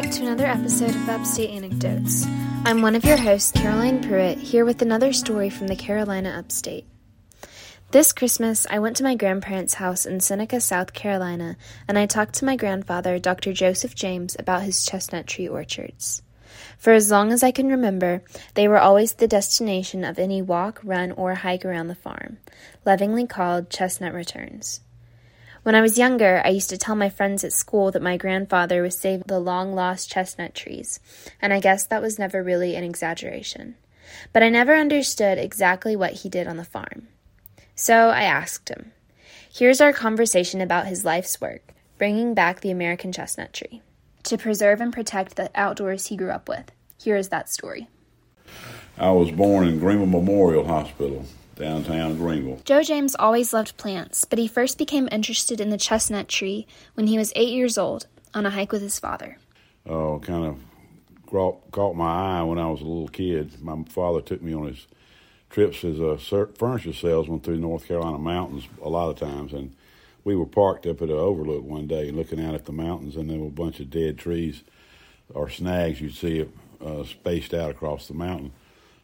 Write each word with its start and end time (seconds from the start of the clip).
back 0.00 0.10
to 0.10 0.22
another 0.22 0.46
episode 0.46 0.94
of 0.94 1.08
Upstate 1.10 1.50
Anecdotes. 1.50 2.24
I'm 2.64 2.80
one 2.80 2.94
of 2.94 3.04
your 3.04 3.18
hosts, 3.18 3.52
Caroline 3.52 4.00
Pruitt, 4.00 4.38
here 4.38 4.64
with 4.64 4.80
another 4.80 5.12
story 5.12 5.50
from 5.50 5.66
the 5.66 5.76
Carolina 5.76 6.30
Upstate. 6.38 6.86
This 7.90 8.14
Christmas, 8.14 8.66
I 8.70 8.78
went 8.78 8.96
to 8.96 9.04
my 9.04 9.14
grandparents' 9.14 9.74
house 9.74 10.06
in 10.06 10.20
Seneca, 10.20 10.58
South 10.62 10.94
Carolina, 10.94 11.58
and 11.86 11.98
I 11.98 12.06
talked 12.06 12.32
to 12.36 12.46
my 12.46 12.56
grandfather, 12.56 13.18
Dr. 13.18 13.52
Joseph 13.52 13.94
James, 13.94 14.36
about 14.38 14.62
his 14.62 14.86
chestnut 14.86 15.26
tree 15.26 15.46
orchards. 15.46 16.22
For 16.78 16.94
as 16.94 17.10
long 17.10 17.30
as 17.30 17.42
I 17.42 17.50
can 17.50 17.68
remember, 17.68 18.22
they 18.54 18.68
were 18.68 18.78
always 18.78 19.12
the 19.12 19.28
destination 19.28 20.02
of 20.02 20.18
any 20.18 20.40
walk, 20.40 20.80
run, 20.82 21.12
or 21.12 21.34
hike 21.34 21.66
around 21.66 21.88
the 21.88 21.94
farm, 21.94 22.38
lovingly 22.86 23.26
called 23.26 23.68
Chestnut 23.68 24.14
Returns. 24.14 24.80
When 25.62 25.74
I 25.74 25.82
was 25.82 25.98
younger, 25.98 26.40
I 26.42 26.48
used 26.48 26.70
to 26.70 26.78
tell 26.78 26.96
my 26.96 27.10
friends 27.10 27.44
at 27.44 27.52
school 27.52 27.90
that 27.90 28.00
my 28.00 28.16
grandfather 28.16 28.80
was 28.80 28.98
saving 28.98 29.24
the 29.26 29.38
long 29.38 29.74
lost 29.74 30.10
chestnut 30.10 30.54
trees, 30.54 31.00
and 31.40 31.52
I 31.52 31.60
guess 31.60 31.86
that 31.86 32.00
was 32.00 32.18
never 32.18 32.42
really 32.42 32.76
an 32.76 32.84
exaggeration. 32.84 33.76
But 34.32 34.42
I 34.42 34.48
never 34.48 34.74
understood 34.74 35.36
exactly 35.36 35.94
what 35.94 36.14
he 36.14 36.30
did 36.30 36.46
on 36.46 36.56
the 36.56 36.64
farm. 36.64 37.08
So 37.74 38.08
I 38.08 38.22
asked 38.22 38.70
him. 38.70 38.92
Here's 39.52 39.82
our 39.82 39.92
conversation 39.92 40.62
about 40.62 40.86
his 40.86 41.04
life's 41.04 41.40
work, 41.42 41.74
bringing 41.98 42.32
back 42.32 42.60
the 42.60 42.70
American 42.70 43.12
chestnut 43.12 43.52
tree, 43.52 43.82
to 44.22 44.38
preserve 44.38 44.80
and 44.80 44.92
protect 44.92 45.36
the 45.36 45.50
outdoors 45.54 46.06
he 46.06 46.16
grew 46.16 46.30
up 46.30 46.48
with. 46.48 46.72
Here 46.98 47.16
is 47.16 47.28
that 47.28 47.50
story. 47.50 47.86
I 48.96 49.10
was 49.10 49.30
born 49.30 49.68
in 49.68 49.78
Greenville 49.78 50.06
Memorial 50.06 50.66
Hospital 50.66 51.26
downtown 51.60 52.16
Greenville. 52.16 52.60
Joe 52.64 52.82
James 52.82 53.14
always 53.14 53.52
loved 53.52 53.76
plants, 53.76 54.24
but 54.24 54.38
he 54.38 54.48
first 54.48 54.78
became 54.78 55.08
interested 55.12 55.60
in 55.60 55.70
the 55.70 55.76
chestnut 55.76 56.26
tree 56.26 56.66
when 56.94 57.06
he 57.06 57.18
was 57.18 57.32
eight 57.36 57.50
years 57.50 57.78
old 57.78 58.06
on 58.34 58.46
a 58.46 58.50
hike 58.50 58.72
with 58.72 58.82
his 58.82 58.98
father. 58.98 59.36
Uh, 59.88 60.18
kind 60.18 60.46
of 60.46 60.58
caught, 61.26 61.70
caught 61.70 61.94
my 61.94 62.40
eye 62.40 62.42
when 62.42 62.58
I 62.58 62.68
was 62.68 62.80
a 62.80 62.84
little 62.84 63.08
kid. 63.08 63.62
My 63.62 63.82
father 63.84 64.20
took 64.20 64.42
me 64.42 64.54
on 64.54 64.68
his 64.68 64.86
trips 65.50 65.84
as 65.84 66.00
a 66.00 66.16
furniture 66.18 66.92
salesman 66.92 67.40
through 67.40 67.58
North 67.58 67.86
Carolina 67.86 68.18
mountains 68.18 68.64
a 68.82 68.88
lot 68.88 69.10
of 69.10 69.18
times, 69.18 69.52
and 69.52 69.74
we 70.24 70.34
were 70.36 70.46
parked 70.46 70.86
up 70.86 71.02
at 71.02 71.10
an 71.10 71.16
overlook 71.16 71.64
one 71.64 71.86
day 71.86 72.10
looking 72.10 72.44
out 72.44 72.54
at 72.54 72.64
the 72.64 72.72
mountains, 72.72 73.16
and 73.16 73.28
there 73.28 73.38
were 73.38 73.48
a 73.48 73.50
bunch 73.50 73.80
of 73.80 73.90
dead 73.90 74.18
trees 74.18 74.62
or 75.34 75.48
snags 75.48 76.00
you'd 76.00 76.14
see 76.14 76.46
uh, 76.84 77.04
spaced 77.04 77.52
out 77.52 77.70
across 77.70 78.08
the 78.08 78.14
mountain. 78.14 78.52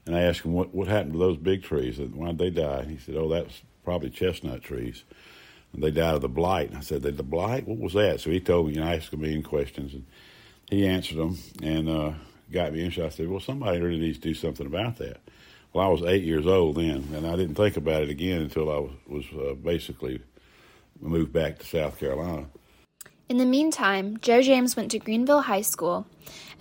And 0.06 0.14
I 0.14 0.22
asked 0.22 0.42
him 0.42 0.52
what 0.52 0.74
what 0.74 0.88
happened 0.88 1.12
to 1.12 1.18
those 1.18 1.36
big 1.36 1.62
trees. 1.64 1.98
Why 1.98 2.28
did 2.28 2.38
they 2.38 2.50
die? 2.50 2.84
He 2.84 2.98
said, 2.98 3.16
"Oh, 3.16 3.28
that's 3.28 3.62
probably 3.84 4.10
chestnut 4.10 4.62
trees." 4.62 5.04
And 5.72 5.82
they 5.82 5.90
died 5.90 6.14
of 6.14 6.22
the 6.22 6.28
blight. 6.28 6.68
And 6.68 6.78
I 6.78 6.80
said, 6.80 7.02
"The 7.02 7.22
blight? 7.22 7.66
What 7.66 7.78
was 7.78 7.92
that?" 7.94 8.20
So 8.20 8.30
he 8.30 8.40
told 8.40 8.68
me, 8.68 8.74
you 8.74 8.80
know, 8.80 8.86
asked 8.86 9.12
a 9.12 9.16
million 9.16 9.42
questions, 9.42 9.92
and 9.94 10.06
he 10.70 10.86
answered 10.86 11.18
them 11.18 11.38
and 11.62 11.88
uh, 11.88 12.12
got 12.52 12.72
me 12.72 12.84
interested. 12.84 13.04
I 13.04 13.16
said, 13.16 13.28
"Well, 13.28 13.40
somebody 13.40 13.80
really 13.80 13.98
needs 13.98 14.18
to 14.18 14.28
do 14.28 14.34
something 14.34 14.66
about 14.66 14.98
that." 14.98 15.18
Well, 15.72 15.84
I 15.84 15.88
was 15.90 16.02
eight 16.02 16.22
years 16.24 16.46
old 16.46 16.76
then, 16.76 17.08
and 17.12 17.26
I 17.26 17.36
didn't 17.36 17.56
think 17.56 17.76
about 17.76 18.02
it 18.02 18.08
again 18.08 18.40
until 18.40 18.70
I 18.70 18.78
was, 18.78 18.92
was 19.06 19.24
uh, 19.38 19.54
basically 19.54 20.20
moved 21.00 21.32
back 21.32 21.58
to 21.58 21.66
South 21.66 21.98
Carolina. 21.98 22.46
In 23.28 23.38
the 23.38 23.44
meantime, 23.44 24.18
Joe 24.18 24.40
James 24.40 24.76
went 24.76 24.92
to 24.92 25.00
Greenville 25.00 25.42
High 25.42 25.62
School 25.62 26.06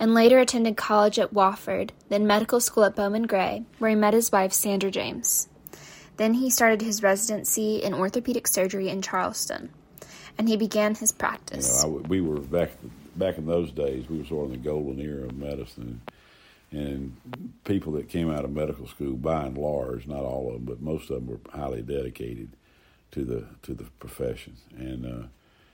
and 0.00 0.14
later 0.14 0.40
attended 0.40 0.76
college 0.76 1.16
at 1.16 1.32
Wofford, 1.32 1.90
then 2.08 2.26
medical 2.26 2.58
school 2.58 2.82
at 2.82 2.96
Bowman 2.96 3.28
Gray, 3.28 3.62
where 3.78 3.90
he 3.90 3.94
met 3.94 4.14
his 4.14 4.32
wife, 4.32 4.52
Sandra 4.52 4.90
James. 4.90 5.48
Then 6.16 6.34
he 6.34 6.50
started 6.50 6.82
his 6.82 7.04
residency 7.04 7.76
in 7.76 7.94
orthopedic 7.94 8.48
surgery 8.48 8.88
in 8.88 9.00
Charleston, 9.00 9.70
and 10.38 10.48
he 10.48 10.56
began 10.56 10.96
his 10.96 11.12
practice. 11.12 11.84
You 11.84 11.90
know, 11.90 11.98
I, 11.98 12.08
we 12.08 12.20
were 12.20 12.40
back 12.40 12.72
back 13.14 13.38
in 13.38 13.46
those 13.46 13.70
days. 13.70 14.08
We 14.08 14.18
were 14.18 14.24
sort 14.24 14.46
of 14.46 14.52
in 14.52 14.60
the 14.60 14.68
golden 14.68 14.98
era 15.00 15.26
of 15.26 15.36
medicine, 15.36 16.00
and 16.72 17.16
people 17.64 17.92
that 17.92 18.08
came 18.08 18.28
out 18.28 18.44
of 18.44 18.50
medical 18.50 18.88
school, 18.88 19.14
by 19.14 19.44
and 19.44 19.56
large, 19.56 20.08
not 20.08 20.24
all 20.24 20.48
of 20.48 20.54
them, 20.54 20.64
but 20.64 20.80
most 20.80 21.10
of 21.10 21.16
them 21.16 21.28
were 21.28 21.40
highly 21.52 21.82
dedicated 21.82 22.48
to 23.12 23.24
the 23.24 23.44
to 23.62 23.72
the 23.72 23.84
profession, 24.00 24.56
and. 24.76 25.06
Uh, 25.06 25.26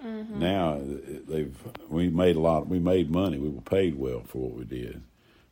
Mm-hmm. 0.04 0.38
Now 0.38 0.80
they've 1.28 1.56
we 1.88 2.08
made 2.08 2.36
a 2.36 2.40
lot. 2.40 2.68
We 2.68 2.78
made 2.78 3.10
money. 3.10 3.38
We 3.38 3.50
were 3.50 3.60
paid 3.60 3.96
well 3.96 4.22
for 4.26 4.38
what 4.38 4.52
we 4.52 4.64
did, 4.64 5.02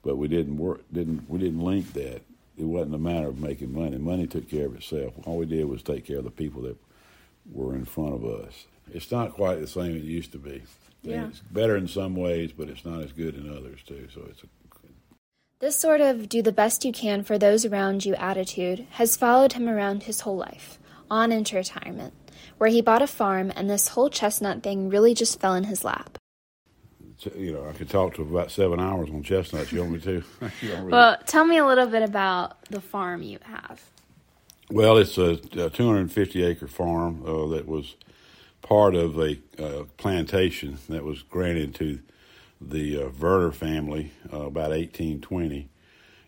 but 0.02 0.16
we 0.16 0.28
didn't 0.28 0.58
work. 0.58 0.82
Didn't 0.92 1.28
we 1.28 1.38
didn't 1.38 1.60
link 1.60 1.92
that. 1.94 2.22
It 2.58 2.64
wasn't 2.64 2.94
a 2.94 2.98
matter 2.98 3.28
of 3.28 3.40
making 3.40 3.72
money. 3.72 3.96
Money 3.96 4.26
took 4.26 4.50
care 4.50 4.66
of 4.66 4.74
itself. 4.74 5.14
All 5.24 5.38
we 5.38 5.46
did 5.46 5.64
was 5.64 5.82
take 5.82 6.04
care 6.04 6.18
of 6.18 6.24
the 6.24 6.30
people 6.30 6.62
that 6.62 6.76
were 7.50 7.74
in 7.74 7.84
front 7.84 8.14
of 8.14 8.24
us. 8.24 8.66
It's 8.92 9.10
not 9.10 9.32
quite 9.32 9.60
the 9.60 9.66
same 9.66 9.96
it 9.96 10.02
used 10.02 10.32
to 10.32 10.38
be. 10.38 10.62
Yeah. 11.02 11.28
It's 11.28 11.40
better 11.40 11.76
in 11.76 11.88
some 11.88 12.14
ways, 12.16 12.52
but 12.52 12.68
it's 12.68 12.84
not 12.84 13.02
as 13.02 13.12
good 13.12 13.34
in 13.34 13.48
others 13.48 13.80
too. 13.86 14.08
So 14.12 14.26
it's 14.28 14.42
a 14.42 14.46
this 15.60 15.78
sort 15.78 16.00
of 16.00 16.30
do 16.30 16.40
the 16.40 16.52
best 16.52 16.86
you 16.86 16.92
can 16.92 17.22
for 17.22 17.36
those 17.36 17.66
around 17.66 18.06
you 18.06 18.14
attitude 18.14 18.86
has 18.92 19.14
followed 19.14 19.52
him 19.52 19.68
around 19.68 20.04
his 20.04 20.20
whole 20.20 20.38
life, 20.38 20.78
on 21.10 21.32
into 21.32 21.54
retirement 21.54 22.14
where 22.60 22.68
he 22.68 22.82
bought 22.82 23.00
a 23.00 23.06
farm, 23.06 23.50
and 23.56 23.70
this 23.70 23.88
whole 23.88 24.10
chestnut 24.10 24.62
thing 24.62 24.90
really 24.90 25.14
just 25.14 25.40
fell 25.40 25.54
in 25.54 25.64
his 25.64 25.82
lap. 25.82 26.18
You 27.34 27.52
know, 27.52 27.66
I 27.66 27.72
could 27.72 27.88
talk 27.88 28.14
to 28.16 28.22
him 28.22 28.30
about 28.30 28.50
seven 28.50 28.78
hours 28.78 29.08
on 29.08 29.22
chestnuts. 29.22 29.72
You 29.72 29.80
want 29.80 29.92
me 29.92 30.00
to? 30.00 30.22
really... 30.62 30.82
Well, 30.92 31.16
tell 31.26 31.46
me 31.46 31.56
a 31.56 31.66
little 31.66 31.86
bit 31.86 32.02
about 32.02 32.62
the 32.66 32.82
farm 32.82 33.22
you 33.22 33.38
have. 33.44 33.82
Well, 34.70 34.98
it's 34.98 35.16
a, 35.16 35.40
a 35.56 35.70
250 35.70 36.42
acre 36.42 36.68
farm 36.68 37.22
uh, 37.24 37.46
that 37.46 37.66
was 37.66 37.96
part 38.60 38.94
of 38.94 39.18
a 39.18 39.38
uh, 39.58 39.84
plantation 39.96 40.76
that 40.90 41.02
was 41.02 41.22
granted 41.22 41.74
to 41.76 42.00
the 42.60 43.04
uh, 43.04 43.08
Verner 43.08 43.52
family 43.52 44.12
uh, 44.30 44.42
about 44.42 44.68
1820 44.68 45.70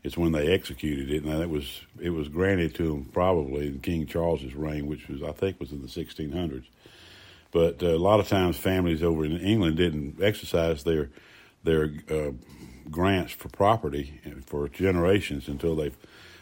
it's 0.04 0.16
when 0.16 0.32
they 0.32 0.52
executed 0.52 1.10
it. 1.10 1.24
Now 1.24 1.38
that 1.38 1.50
was 1.50 1.82
it 2.00 2.10
was 2.10 2.28
granted 2.28 2.74
to 2.76 2.88
them 2.88 3.04
probably 3.12 3.68
in 3.68 3.80
King 3.80 4.06
Charles's 4.06 4.54
reign, 4.54 4.86
which 4.86 5.08
was 5.08 5.22
I 5.22 5.32
think 5.32 5.60
was 5.60 5.72
in 5.72 5.82
the 5.82 5.88
1600s. 5.88 6.64
But 7.52 7.82
uh, 7.82 7.88
a 7.88 7.98
lot 7.98 8.18
of 8.18 8.28
times 8.28 8.56
families 8.56 9.02
over 9.02 9.24
in 9.24 9.38
England 9.38 9.76
didn't 9.76 10.22
exercise 10.22 10.84
their 10.84 11.10
their 11.62 11.92
uh, 12.10 12.32
grants 12.90 13.32
for 13.32 13.48
property 13.48 14.20
for 14.46 14.68
generations 14.68 15.48
until 15.48 15.76
they 15.76 15.92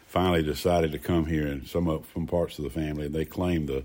finally 0.07 0.43
decided 0.43 0.93
to 0.93 0.99
come 0.99 1.27
here 1.27 1.47
and 1.47 1.67
some 1.67 1.89
up 1.89 2.05
from 2.05 2.27
parts 2.27 2.59
of 2.59 2.65
the 2.65 2.71
family 2.71 3.07
and 3.07 3.15
they 3.15 3.25
claimed 3.25 3.69
the 3.69 3.85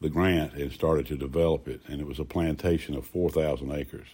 the 0.00 0.10
grant 0.10 0.52
and 0.54 0.72
started 0.72 1.06
to 1.06 1.16
develop 1.16 1.68
it 1.68 1.80
and 1.86 2.00
it 2.00 2.06
was 2.06 2.18
a 2.18 2.24
plantation 2.24 2.96
of 2.96 3.06
4,000 3.06 3.70
acres 3.70 4.08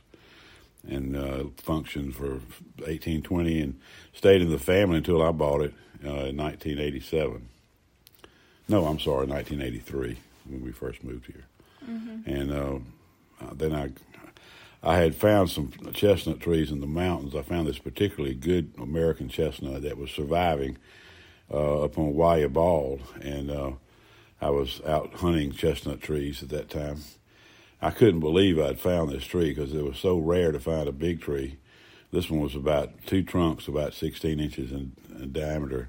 and 0.86 1.16
uh, 1.16 1.44
functioned 1.56 2.14
for 2.14 2.40
1820 2.78 3.60
and 3.60 3.80
stayed 4.12 4.42
in 4.42 4.50
the 4.50 4.58
family 4.58 4.98
until 4.98 5.22
I 5.22 5.32
bought 5.32 5.62
it 5.62 5.74
uh, 6.04 6.30
in 6.30 6.36
1987. 6.36 7.48
No, 8.68 8.86
I'm 8.86 9.00
sorry, 9.00 9.26
1983 9.26 10.18
when 10.46 10.62
we 10.62 10.72
first 10.72 11.02
moved 11.02 11.26
here. 11.26 11.46
Mm-hmm. 11.88 12.30
And 12.30 12.52
uh, 12.52 12.78
then 13.54 13.74
I, 13.74 13.90
I 14.82 14.98
had 14.98 15.14
found 15.14 15.50
some 15.50 15.72
chestnut 15.94 16.40
trees 16.40 16.70
in 16.70 16.80
the 16.80 16.86
mountains. 16.86 17.34
I 17.34 17.42
found 17.42 17.66
this 17.66 17.78
particularly 17.78 18.34
good 18.34 18.72
American 18.78 19.28
chestnut 19.28 19.82
that 19.82 19.96
was 19.96 20.10
surviving 20.10 20.76
uh, 21.50 21.84
up 21.84 21.98
on 21.98 22.12
Wayah 22.12 22.52
Bald, 22.52 23.00
and 23.22 23.50
uh, 23.50 23.72
I 24.40 24.50
was 24.50 24.82
out 24.86 25.14
hunting 25.14 25.52
chestnut 25.52 26.00
trees 26.00 26.42
at 26.42 26.50
that 26.50 26.68
time 26.68 26.98
I 27.80 27.90
couldn't 27.90 28.20
believe 28.20 28.58
I'd 28.58 28.80
found 28.80 29.10
this 29.10 29.24
tree 29.24 29.54
because 29.54 29.72
it 29.72 29.84
was 29.84 29.98
so 29.98 30.18
rare 30.18 30.52
to 30.52 30.58
find 30.58 30.88
a 30.88 30.92
big 30.92 31.20
tree. 31.20 31.58
This 32.10 32.30
one 32.30 32.40
was 32.40 32.54
about 32.54 33.06
two 33.06 33.22
trunks, 33.22 33.68
about 33.68 33.94
16 33.94 34.40
inches 34.40 34.72
in, 34.72 34.92
in 35.20 35.32
diameter 35.32 35.88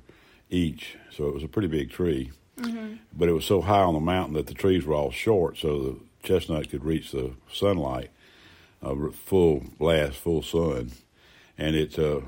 each, 0.49 0.97
so 1.11 1.27
it 1.27 1.33
was 1.33 1.43
a 1.43 1.47
pretty 1.47 1.67
big 1.67 1.89
tree. 1.89 2.31
Mm-hmm. 2.57 2.95
But 3.13 3.29
it 3.29 3.33
was 3.33 3.45
so 3.45 3.61
high 3.61 3.81
on 3.81 3.93
the 3.93 3.99
mountain 3.99 4.35
that 4.35 4.47
the 4.47 4.53
trees 4.53 4.85
were 4.85 4.93
all 4.93 5.11
short, 5.11 5.57
so 5.57 5.79
the 5.79 5.99
chestnut 6.23 6.69
could 6.69 6.83
reach 6.83 7.11
the 7.11 7.33
sunlight, 7.51 8.11
uh, 8.83 8.95
full 9.11 9.63
blast, 9.79 10.17
full 10.17 10.43
sun, 10.43 10.91
and 11.57 11.75
it 11.75 11.97
uh, 11.97 12.21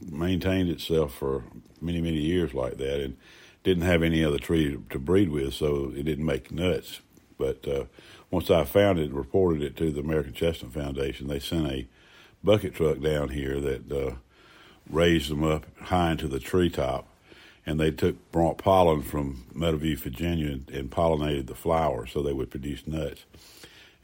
maintained 0.00 0.68
itself 0.68 1.14
for 1.14 1.44
many, 1.80 2.00
many 2.00 2.20
years 2.20 2.54
like 2.54 2.76
that, 2.76 3.00
and 3.00 3.16
didn't 3.64 3.84
have 3.84 4.02
any 4.02 4.24
other 4.24 4.38
tree 4.38 4.70
to, 4.70 4.84
to 4.90 4.98
breed 4.98 5.30
with, 5.30 5.54
so 5.54 5.92
it 5.96 6.04
didn't 6.04 6.26
make 6.26 6.52
nuts. 6.52 7.00
But 7.40 7.66
uh, 7.66 7.84
once 8.30 8.50
I 8.50 8.64
found 8.64 8.98
it 8.98 9.10
reported 9.10 9.62
it 9.62 9.74
to 9.78 9.90
the 9.90 10.00
American 10.00 10.34
Chestnut 10.34 10.74
Foundation, 10.74 11.26
they 11.26 11.40
sent 11.40 11.66
a 11.66 11.88
bucket 12.44 12.74
truck 12.74 13.00
down 13.00 13.30
here 13.30 13.58
that 13.60 13.90
uh, 13.90 14.14
raised 14.88 15.30
them 15.30 15.42
up 15.42 15.64
high 15.80 16.12
into 16.12 16.28
the 16.28 16.38
treetop, 16.38 17.08
and 17.64 17.80
they 17.80 17.90
took 17.90 18.30
brought 18.30 18.58
pollen 18.58 19.02
from 19.02 19.46
Meadowview, 19.54 19.98
Virginia, 19.98 20.48
and, 20.48 20.70
and 20.70 20.90
pollinated 20.90 21.46
the 21.46 21.54
flowers 21.54 22.12
so 22.12 22.22
they 22.22 22.34
would 22.34 22.50
produce 22.50 22.86
nuts. 22.86 23.24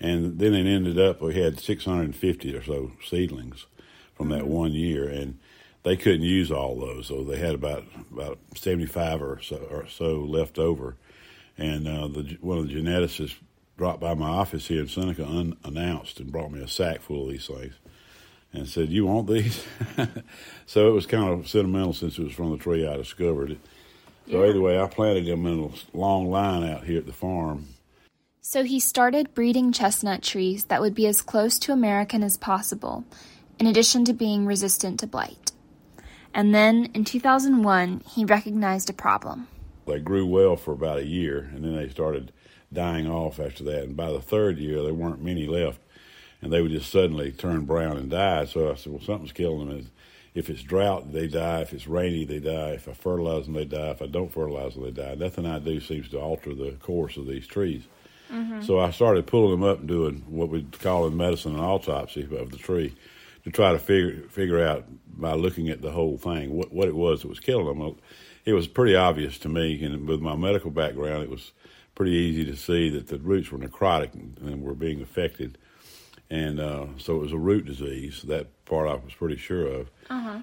And 0.00 0.39
then 0.39 0.55
it 0.55 0.67
ended 0.67 0.99
up 0.99 1.21
we 1.21 1.35
had 1.35 1.61
650 1.61 2.55
or 2.55 2.62
so 2.62 2.93
seedlings 3.06 3.67
from 4.15 4.31
that 4.31 4.47
one 4.47 4.73
year, 4.73 5.09
and 5.09 5.39
they 5.82 5.97
couldn't 5.97 6.23
use 6.23 6.50
all 6.50 6.81
those, 6.81 7.09
so 7.09 7.23
they 7.23 7.39
had 7.39 7.55
about 7.55 7.85
about 8.11 8.39
75 8.55 9.23
or 9.23 9.41
so, 9.43 9.56
or 9.71 9.87
so 9.89 10.21
left 10.21 10.59
over. 10.59 10.97
And 11.58 11.88
uh, 11.88 12.08
the, 12.08 12.38
one 12.41 12.58
of 12.58 12.69
the 12.69 12.75
geneticists 12.75 13.35
dropped 13.79 14.00
by 14.00 14.14
my 14.14 14.29
office 14.29 14.69
here 14.69 14.81
in 14.81 14.88
Seneca 14.88 15.25
unannounced 15.25 16.20
and 16.20 16.32
brought 16.32 16.53
me 16.53 16.62
a 16.62 16.69
sack 16.69 17.00
full 17.00 17.25
of 17.26 17.31
these 17.32 17.47
things. 17.47 17.75
and 18.53 18.69
said, 18.69 18.88
"You 18.88 19.06
want 19.06 19.26
these?" 19.29 19.64
so 20.67 20.88
it 20.88 20.93
was 20.93 21.06
kind 21.06 21.29
of 21.29 21.49
sentimental 21.49 21.93
since 21.93 22.19
it 22.19 22.25
was 22.25 22.32
from 22.32 22.50
the 22.53 22.58
tree 22.58 22.87
I 22.87 22.97
discovered 22.97 23.50
it. 23.53 23.58
So 24.31 24.43
Yeah. 24.43 24.50
anyway, 24.50 24.79
I 24.79 24.87
planted 24.87 25.26
them 25.26 25.47
in 25.47 25.64
a 25.64 25.97
long 25.97 26.31
line 26.31 26.62
out 26.64 26.85
here 26.85 26.99
at 26.99 27.06
the 27.06 27.12
farm. 27.12 27.69
So 28.41 28.62
he 28.62 28.79
started 28.81 29.35
breeding 29.35 29.73
chestnut 29.73 30.23
trees 30.23 30.64
that 30.64 30.81
would 30.81 30.94
be 30.94 31.06
as 31.06 31.20
close 31.20 31.58
to 31.61 31.73
American 31.73 32.23
as 32.23 32.37
possible, 32.37 33.05
in 33.58 33.67
addition 33.67 34.05
to 34.05 34.12
being 34.12 34.47
resistant 34.47 35.00
to 35.00 35.06
blight. 35.06 35.53
And 36.32 36.55
then 36.55 36.91
in 36.94 37.05
2001, 37.05 38.03
he 38.14 38.25
recognized 38.25 38.88
a 38.88 38.93
problem. 38.93 39.49
They 39.87 40.00
grew 40.00 40.27
well 40.27 40.56
for 40.56 40.73
about 40.73 40.99
a 40.99 41.06
year, 41.06 41.50
and 41.55 41.65
then 41.65 41.77
they 41.77 41.88
started 41.88 42.33
dying 42.73 43.09
off 43.09 43.38
after 43.38 43.65
that. 43.65 43.85
And 43.85 43.97
by 43.97 44.11
the 44.11 44.21
third 44.21 44.59
year, 44.59 44.83
there 44.83 44.94
weren't 44.94 45.23
many 45.23 45.47
left, 45.47 45.81
and 46.43 46.53
they 46.53 46.61
would 46.61 46.73
just 46.73 46.91
suddenly 46.91 47.33
turn 47.33 47.65
brown 47.65 47.97
and 47.97 48.11
die. 48.11 48.44
So 48.44 48.71
I 48.71 48.75
said, 48.75 48.93
"Well, 48.93 49.03
something's 49.03 49.33
killing 49.33 49.69
them." 49.69 49.91
If 50.35 50.50
it's 50.50 50.62
drought, 50.62 51.12
they 51.12 51.29
die. 51.29 51.62
If 51.62 51.73
it's 51.73 51.87
rainy, 51.87 52.27
they 52.27 52.41
die. 52.41 52.73
If 52.73 52.88
I 52.88 52.93
fertilize 52.93 53.47
them, 53.47 53.55
they 53.55 53.65
die. 53.65 53.91
If 53.91 54.03
I 54.03 54.06
don't 54.06 54.31
fertilize 54.31 54.75
them, 54.75 54.85
they 54.85 54.91
die. 54.91 55.15
Nothing 55.15 55.47
I 55.47 55.59
do 55.61 55.81
seems 55.81 56.11
to 56.11 56.21
alter 56.21 56.55
the 56.55 56.73
course 56.73 57.17
of 57.17 57.27
these 57.27 57.47
trees. 57.47 57.85
Mm-hmm. 58.31 58.62
So 58.62 58.79
I 58.79 58.91
started 58.91 59.27
pulling 59.27 59.53
them 59.53 59.69
up 59.69 59.79
and 59.79 59.89
doing 59.89 60.25
what 60.29 60.50
we 60.50 60.65
call 60.65 61.06
in 61.06 61.17
medicine 61.17 61.55
an 61.55 61.61
autopsy 61.61 62.29
of 62.37 62.50
the 62.50 62.59
tree 62.59 62.94
to 63.44 63.50
try 63.50 63.73
to 63.73 63.79
figure 63.79 64.29
figure 64.29 64.62
out 64.62 64.85
by 65.09 65.35
looking 65.35 65.71
at 65.71 65.81
the 65.81 65.93
whole 65.93 66.19
thing 66.19 66.53
what 66.53 66.73
what 66.73 66.89
it 66.89 66.97
was 66.97 67.23
that 67.23 67.29
was 67.29 67.41
killing 67.41 67.67
them. 67.67 67.97
It 68.46 68.54
was 68.54 68.66
pretty 68.66 68.94
obvious 68.96 69.38
to 69.40 69.48
me, 69.48 69.82
and 69.84 70.08
with 70.08 70.20
my 70.20 70.37
medical 70.37 70.70
background, 70.70 71.22
it 71.25 71.31
was 71.31 71.52
pretty 71.94 72.12
easy 72.12 72.44
to 72.44 72.56
see 72.56 72.88
that 72.90 73.08
the 73.08 73.19
roots 73.19 73.50
were 73.50 73.58
necrotic 73.58 74.14
and, 74.14 74.62
were 74.62 74.75
being 74.75 75.02
affected. 75.02 75.58
And 76.31 76.58
uh, 76.60 76.87
so 76.98 77.16
it 77.16 77.20
was 77.20 77.32
a 77.32 77.38
root 77.38 77.66
disease. 77.66 78.22
That 78.22 78.46
part 78.64 78.88
I 78.88 78.94
was 78.94 79.14
pretty 79.14 79.37
sure 79.37 79.66
of. 79.66 79.90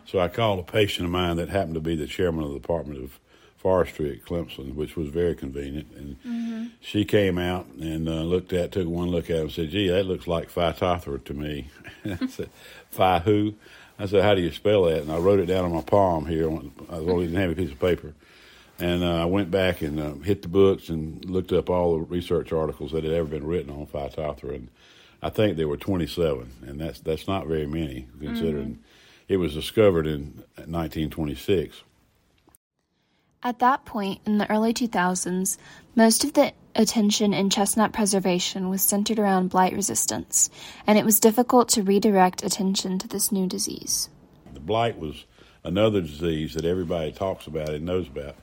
So 0.06 0.20
I 0.20 0.28
called 0.28 0.60
a 0.60 0.64
patient 0.64 1.06
of 1.06 1.12
mine 1.12 1.38
that 1.38 1.50
happened 1.50 1.76
to 1.76 1.82
be 1.82 1.96
the 1.96 2.08
chairman 2.08 2.44
of 2.44 2.52
the 2.52 2.60
Department 2.60 3.04
of 3.04 3.20
Forestry 3.58 4.12
at 4.12 4.26
Clemson, 4.26 4.76
which 4.76 4.98
was 4.98 5.08
very 5.10 5.36
convenient. 5.36 5.88
And 5.96 6.18
she 6.82 7.06
came 7.06 7.38
out 7.38 7.68
and 7.80 8.10
uh, 8.10 8.22
looked 8.24 8.52
at, 8.52 8.74
took 8.74 8.88
one 8.88 9.10
look 9.10 9.30
at 9.30 9.38
it 9.38 9.42
and 9.42 9.52
said, 9.52 9.70
"Gee, 9.70 9.88
that 9.90 10.06
looks 10.06 10.28
like 10.28 10.52
Phytophthora 10.52 11.24
to 11.24 11.34
me." 11.34 11.70
I 12.06 12.28
said, 12.28 12.50
"Phi 12.92 13.20
who?" 13.20 13.56
I 14.00 14.06
said, 14.06 14.24
"How 14.24 14.36
do 14.36 14.42
you 14.42 14.52
spell 14.52 14.84
that?" 14.84 15.02
And 15.02 15.12
I 15.12 15.18
wrote 15.18 15.40
it 15.40 15.46
down 15.46 15.66
on 15.66 15.74
my 15.74 15.82
palm 15.82 16.26
here. 16.26 16.50
I 16.50 17.00
was 17.00 17.08
only 17.08 17.26
didn't 17.26 17.42
have 17.42 17.52
a 17.52 17.56
piece 17.56 17.72
of 17.72 17.80
paper. 17.80 18.14
And 18.80 19.04
uh, 19.04 19.22
I 19.22 19.26
went 19.26 19.52
back 19.52 19.82
and 19.82 20.00
uh, 20.00 20.14
hit 20.16 20.42
the 20.42 20.48
books 20.48 20.90
and 20.90 21.24
looked 21.26 21.52
up 21.52 21.70
all 21.70 22.00
the 22.00 22.06
research 22.06 22.52
articles 22.52 22.92
that 22.92 23.04
had 23.04 23.14
ever 23.14 23.28
been 23.28 23.46
written 23.46 23.72
on 23.72 23.86
Phytophthora, 23.86 24.56
and 24.56 24.70
I 25.22 25.30
think 25.30 25.56
there 25.56 25.68
were 25.68 25.78
27, 25.78 26.52
and 26.66 26.82
that's 26.82 27.00
that's 27.00 27.28
not 27.28 27.48
very 27.48 27.68
many 27.68 28.08
considering 28.20 28.80
it 29.28 29.38
was 29.38 29.54
discovered 29.54 30.06
in 30.08 30.44
1926. 30.56 31.84
At 33.44 33.60
that 33.60 33.84
point, 33.84 34.22
in 34.26 34.38
the 34.38 34.50
early 34.50 34.74
2000s, 34.74 35.58
most 35.96 36.24
of 36.24 36.34
the 36.34 36.54
attention 36.76 37.34
in 37.34 37.50
chestnut 37.50 37.92
preservation 37.92 38.70
was 38.70 38.82
centered 38.82 39.20
around 39.20 39.50
blight 39.50 39.74
resistance, 39.74 40.50
and 40.88 40.98
it 40.98 41.04
was 41.04 41.20
difficult 41.20 41.70
to 41.70 41.84
redirect 41.84 42.44
attention 42.44 43.00
to 43.00 43.08
this 43.08 43.32
new 43.34 43.46
disease. 43.46 44.10
The 44.54 44.62
blight 44.62 44.98
was 44.98 45.26
another 45.64 46.00
disease 46.00 46.54
that 46.54 46.64
everybody 46.64 47.12
talks 47.12 47.48
about 47.48 47.70
and 47.70 47.86
knows 47.86 48.08
about, 48.08 48.38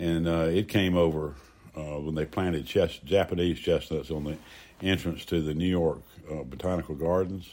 and 0.00 0.26
uh, 0.26 0.48
it 0.50 0.68
came 0.68 0.96
over 0.96 1.36
uh, 1.76 2.00
when 2.00 2.16
they 2.16 2.24
planted 2.26 2.66
chest, 2.66 3.04
Japanese 3.04 3.60
chestnuts 3.60 4.10
on 4.10 4.24
the 4.24 4.36
entrance 4.82 5.24
to 5.26 5.40
the 5.42 5.54
New 5.54 5.68
York 5.68 6.02
uh, 6.28 6.42
Botanical 6.42 6.96
Gardens 6.96 7.48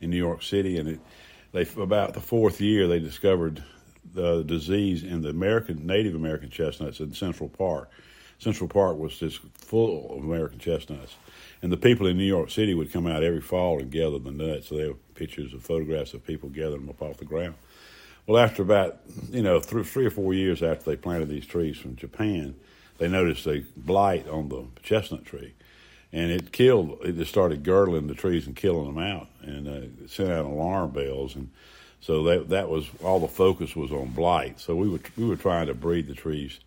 in 0.00 0.10
New 0.10 0.16
York 0.16 0.42
City, 0.42 0.78
and 0.78 0.88
it 0.88 1.00
they 1.52 1.66
about 1.76 2.14
the 2.14 2.20
fourth 2.20 2.60
year 2.60 2.88
they 2.88 2.98
discovered 2.98 3.62
the 4.14 4.42
disease 4.42 5.02
in 5.02 5.22
the 5.22 5.30
American 5.30 5.86
Native 5.86 6.14
American 6.14 6.50
chestnuts 6.50 7.00
in 7.00 7.14
Central 7.14 7.48
Park. 7.48 7.90
Central 8.38 8.68
Park 8.68 8.98
was 8.98 9.16
just 9.16 9.40
full 9.54 10.16
of 10.16 10.24
American 10.24 10.58
chestnuts, 10.58 11.14
and 11.62 11.70
the 11.70 11.76
people 11.76 12.06
in 12.06 12.16
New 12.16 12.24
York 12.24 12.50
City 12.50 12.74
would 12.74 12.92
come 12.92 13.06
out 13.06 13.22
every 13.22 13.40
fall 13.40 13.78
and 13.78 13.90
gather 13.90 14.18
the 14.18 14.32
nuts. 14.32 14.68
So 14.68 14.76
they 14.76 14.88
have 14.88 15.14
pictures 15.14 15.54
of 15.54 15.62
photographs 15.62 16.12
of 16.12 16.26
people 16.26 16.48
gathering 16.48 16.80
them 16.80 16.90
up 16.90 17.02
off 17.02 17.18
the 17.18 17.24
ground. 17.24 17.54
Well, 18.26 18.42
after 18.42 18.62
about 18.62 19.00
you 19.30 19.42
know 19.42 19.60
three, 19.60 19.84
three 19.84 20.06
or 20.06 20.10
four 20.10 20.34
years 20.34 20.62
after 20.62 20.90
they 20.90 20.96
planted 20.96 21.28
these 21.28 21.46
trees 21.46 21.78
from 21.78 21.96
Japan, 21.96 22.54
they 22.98 23.08
noticed 23.08 23.46
a 23.46 23.64
blight 23.76 24.28
on 24.28 24.48
the 24.48 24.64
chestnut 24.82 25.24
tree, 25.24 25.54
and 26.12 26.30
it 26.30 26.52
killed. 26.52 26.98
It 27.04 27.16
just 27.16 27.30
started 27.30 27.62
girdling 27.62 28.06
the 28.08 28.14
trees 28.14 28.46
and 28.46 28.56
killing 28.56 28.92
them 28.92 29.02
out, 29.02 29.28
and 29.40 29.68
uh, 29.68 30.06
sent 30.08 30.30
out 30.30 30.44
alarm 30.44 30.90
bells, 30.90 31.34
and 31.34 31.50
so 32.02 32.24
that 32.24 32.50
that 32.50 32.68
was 32.68 32.90
all 33.02 33.20
the 33.20 33.28
focus 33.28 33.74
was 33.74 33.90
on 33.90 34.08
blight. 34.08 34.60
So 34.60 34.76
we 34.76 34.88
were 34.88 35.00
we 35.16 35.24
were 35.24 35.36
trying 35.36 35.68
to 35.68 35.74
breed 35.74 36.08
the 36.08 36.14
trees 36.14 36.58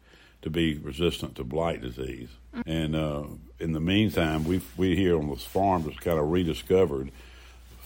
to 0.41 0.49
be 0.49 0.77
resistant 0.77 1.35
to 1.35 1.43
blight 1.43 1.81
disease, 1.81 2.29
and 2.65 2.95
uh, 2.95 3.25
in 3.59 3.73
the 3.73 3.79
meantime, 3.79 4.45
we 4.45 4.61
we 4.77 4.95
here 4.95 5.17
on 5.17 5.29
this 5.29 5.43
farm 5.43 5.83
just 5.83 6.01
kind 6.01 6.17
of 6.17 6.31
rediscovered 6.31 7.11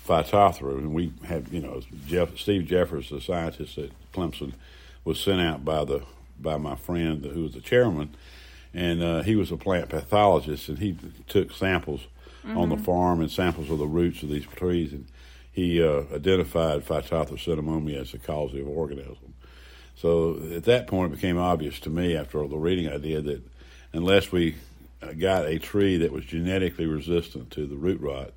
Phytophthora, 0.07 0.77
and 0.77 0.93
we 0.93 1.11
had 1.25 1.49
you 1.49 1.59
know 1.59 1.81
Jeff, 2.07 2.37
Steve 2.37 2.67
Jeffers, 2.67 3.09
the 3.09 3.19
scientist 3.19 3.77
at 3.77 3.89
Clemson, 4.13 4.53
was 5.03 5.19
sent 5.19 5.41
out 5.41 5.65
by 5.65 5.83
the 5.83 6.03
by 6.39 6.57
my 6.57 6.75
friend 6.75 7.25
who 7.25 7.43
was 7.43 7.53
the 7.53 7.61
chairman, 7.61 8.15
and 8.73 9.01
uh, 9.01 9.23
he 9.23 9.35
was 9.35 9.51
a 9.51 9.57
plant 9.57 9.89
pathologist, 9.89 10.69
and 10.69 10.77
he 10.79 10.95
took 11.27 11.51
samples 11.51 12.01
on 12.45 12.69
the 12.69 12.77
farm 12.77 13.19
and 13.19 13.29
samples 13.29 13.69
of 13.69 13.77
the 13.79 13.87
roots 13.87 14.23
of 14.23 14.29
these 14.29 14.45
trees, 14.45 14.93
and 14.93 15.05
he 15.59 15.83
uh, 15.83 16.03
identified 16.13 16.85
Phytophthora 16.85 17.99
as 17.99 18.11
the 18.11 18.17
causative 18.17 18.67
organism. 18.67 19.33
So 19.95 20.41
at 20.55 20.63
that 20.63 20.87
point, 20.87 21.11
it 21.11 21.15
became 21.17 21.37
obvious 21.37 21.79
to 21.81 21.89
me 21.89 22.15
after 22.15 22.41
all 22.41 22.47
the 22.47 22.57
reading 22.57 22.87
I 22.87 22.97
did 22.97 23.25
that 23.25 23.41
unless 23.91 24.31
we 24.31 24.55
uh, 25.01 25.11
got 25.13 25.45
a 25.45 25.59
tree 25.59 25.97
that 25.97 26.13
was 26.13 26.23
genetically 26.23 26.85
resistant 26.85 27.51
to 27.51 27.67
the 27.67 27.75
root 27.75 27.99
rot, 27.99 28.31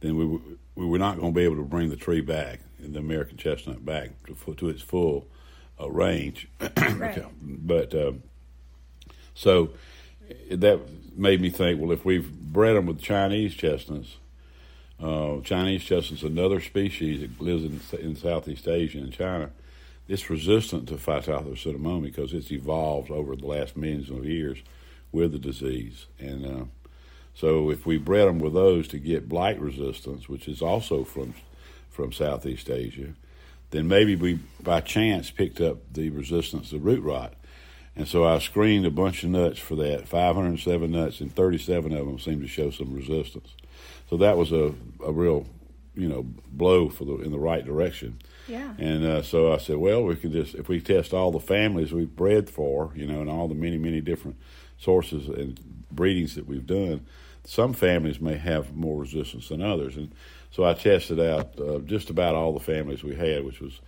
then 0.00 0.16
we 0.16 0.24
w- 0.24 0.58
we 0.74 0.86
were 0.86 0.98
not 0.98 1.18
going 1.18 1.34
to 1.34 1.36
be 1.36 1.44
able 1.44 1.56
to 1.56 1.64
bring 1.64 1.90
the 1.90 1.96
tree 1.96 2.22
back, 2.22 2.60
the 2.80 2.98
American 2.98 3.36
chestnut 3.36 3.84
back 3.84 4.08
to, 4.26 4.54
to 4.54 4.68
its 4.70 4.80
full 4.80 5.26
uh, 5.78 5.90
range. 5.90 6.48
Right. 6.76 7.24
but 7.40 7.94
uh, 7.94 8.12
so 9.34 9.70
that 10.50 10.80
made 11.16 11.40
me 11.40 11.50
think, 11.50 11.80
well, 11.80 11.92
if 11.92 12.04
we've 12.04 12.32
bred 12.32 12.76
them 12.76 12.86
with 12.86 13.00
Chinese 13.00 13.54
chestnuts, 13.54 14.16
uh, 15.02 15.40
Chinese 15.42 15.82
chestnut's 15.82 16.22
another 16.22 16.60
species 16.60 17.20
that 17.20 17.40
lives 17.40 17.64
in, 17.64 18.00
in 18.00 18.16
Southeast 18.16 18.68
Asia 18.68 18.98
and 18.98 19.12
China. 19.12 19.50
It's 20.08 20.30
resistant 20.30 20.88
to 20.88 20.94
Phytophthora 20.94 22.02
because 22.02 22.32
it's 22.32 22.52
evolved 22.52 23.10
over 23.10 23.34
the 23.34 23.46
last 23.46 23.76
millions 23.76 24.10
of 24.10 24.24
years 24.24 24.58
with 25.10 25.32
the 25.32 25.38
disease. 25.38 26.06
And 26.18 26.46
uh, 26.46 26.64
so, 27.34 27.70
if 27.70 27.86
we 27.86 27.98
bred 27.98 28.28
them 28.28 28.38
with 28.38 28.54
those 28.54 28.88
to 28.88 28.98
get 28.98 29.28
blight 29.28 29.58
resistance, 29.58 30.28
which 30.28 30.48
is 30.48 30.62
also 30.62 31.04
from 31.04 31.34
from 31.92 32.10
Southeast 32.10 32.70
Asia, 32.70 33.12
then 33.70 33.86
maybe 33.86 34.16
we 34.16 34.40
by 34.60 34.80
chance 34.80 35.30
picked 35.30 35.60
up 35.60 35.78
the 35.92 36.10
resistance 36.10 36.70
to 36.70 36.78
root 36.78 37.02
rot. 37.02 37.34
And 37.94 38.08
so 38.08 38.24
I 38.24 38.38
screened 38.38 38.86
a 38.86 38.90
bunch 38.90 39.22
of 39.22 39.30
nuts 39.30 39.58
for 39.58 39.76
that, 39.76 40.08
507 40.08 40.90
nuts, 40.90 41.20
and 41.20 41.34
37 41.34 41.92
of 41.92 42.06
them 42.06 42.18
seemed 42.18 42.40
to 42.40 42.48
show 42.48 42.70
some 42.70 42.94
resistance. 42.94 43.54
So 44.12 44.18
that 44.18 44.36
was 44.36 44.52
a, 44.52 44.74
a 45.02 45.10
real, 45.10 45.46
you 45.94 46.06
know, 46.06 46.22
blow 46.22 46.90
for 46.90 47.06
the 47.06 47.14
in 47.22 47.30
the 47.30 47.38
right 47.38 47.64
direction. 47.64 48.18
Yeah. 48.46 48.74
And 48.76 49.06
uh, 49.06 49.22
so 49.22 49.54
I 49.54 49.56
said, 49.56 49.78
well, 49.78 50.04
we 50.04 50.16
can 50.16 50.30
just 50.30 50.54
if 50.54 50.68
we 50.68 50.82
test 50.82 51.14
all 51.14 51.32
the 51.32 51.40
families 51.40 51.92
we've 51.92 52.14
bred 52.14 52.50
for, 52.50 52.92
you 52.94 53.06
know, 53.06 53.22
and 53.22 53.30
all 53.30 53.48
the 53.48 53.54
many 53.54 53.78
many 53.78 54.02
different 54.02 54.36
sources 54.76 55.28
and 55.28 55.58
breedings 55.90 56.34
that 56.34 56.46
we've 56.46 56.66
done, 56.66 57.06
some 57.44 57.72
families 57.72 58.20
may 58.20 58.36
have 58.36 58.76
more 58.76 59.00
resistance 59.00 59.48
than 59.48 59.62
others. 59.62 59.96
And 59.96 60.14
so 60.50 60.62
I 60.62 60.74
tested 60.74 61.18
out 61.18 61.58
uh, 61.58 61.78
just 61.78 62.10
about 62.10 62.34
all 62.34 62.52
the 62.52 62.60
families 62.60 63.02
we 63.02 63.14
had, 63.14 63.46
which 63.46 63.62
was 63.62 63.80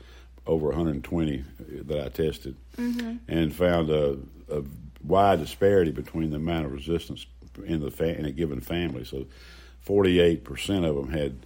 over 0.47 0.69
120 0.69 1.45
that 1.83 2.01
I 2.01 2.09
tested, 2.09 2.57
and 3.29 3.55
found 3.55 3.91
a, 3.91 4.17
a 4.51 4.63
wide 5.03 5.41
disparity 5.41 5.91
between 5.91 6.31
the 6.31 6.37
amount 6.37 6.65
of 6.65 6.73
resistance 6.73 7.27
in 7.67 7.81
the 7.81 7.91
fa- 7.91 8.19
in 8.19 8.25
a 8.25 8.33
given 8.33 8.63
family. 8.63 9.05
So, 9.05 9.27
48 9.85 10.45
percent 10.45 10.85
of 10.85 10.97
them 10.97 11.11
had 11.11 11.37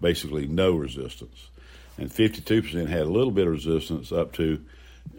basically 0.00 0.46
no 0.46 0.72
resistance, 0.74 1.48
and 1.96 2.12
52 2.12 2.62
percent 2.62 2.88
had 2.88 3.02
a 3.02 3.10
little 3.10 3.30
bit 3.32 3.46
of 3.46 3.52
resistance 3.52 4.10
up 4.12 4.32
to 4.34 4.60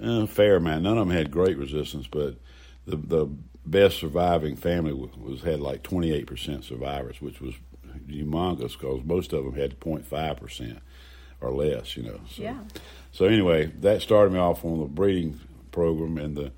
uh, 0.04 0.24
a 0.24 0.28
fair 0.28 0.56
amount. 0.58 0.84
None 0.84 0.98
of 0.98 1.08
them 1.08 1.16
had 1.16 1.32
great 1.32 1.58
resistance, 1.58 2.08
but 2.08 2.36
the 2.86 2.96
the 2.96 3.28
best 3.66 3.98
surviving 3.98 4.56
family 4.56 4.94
was, 4.94 5.42
had 5.42 5.60
like 5.60 5.84
28 5.84 6.26
percent 6.28 6.64
survivors, 6.64 7.22
which 7.22 7.40
was 7.42 7.54
humongous 8.08 8.74
because 8.80 9.04
most 9.04 9.34
of 9.34 9.44
them 9.44 9.54
had 9.56 9.80
0.5 9.80 10.38
percent 10.40 10.80
or 11.42 11.52
less. 11.52 11.96
You 11.98 12.04
know. 12.04 12.20
So, 12.30 12.44
Yeah. 12.44 12.60
so 13.12 13.26
anyway, 13.26 13.68
that 13.82 14.02
started 14.02 14.34
me 14.34 14.40
off 14.40 14.64
on 14.66 14.80
the 14.80 14.86
breeding 14.86 15.40
program 15.72 16.18
and 16.18 16.36
the 16.36 16.52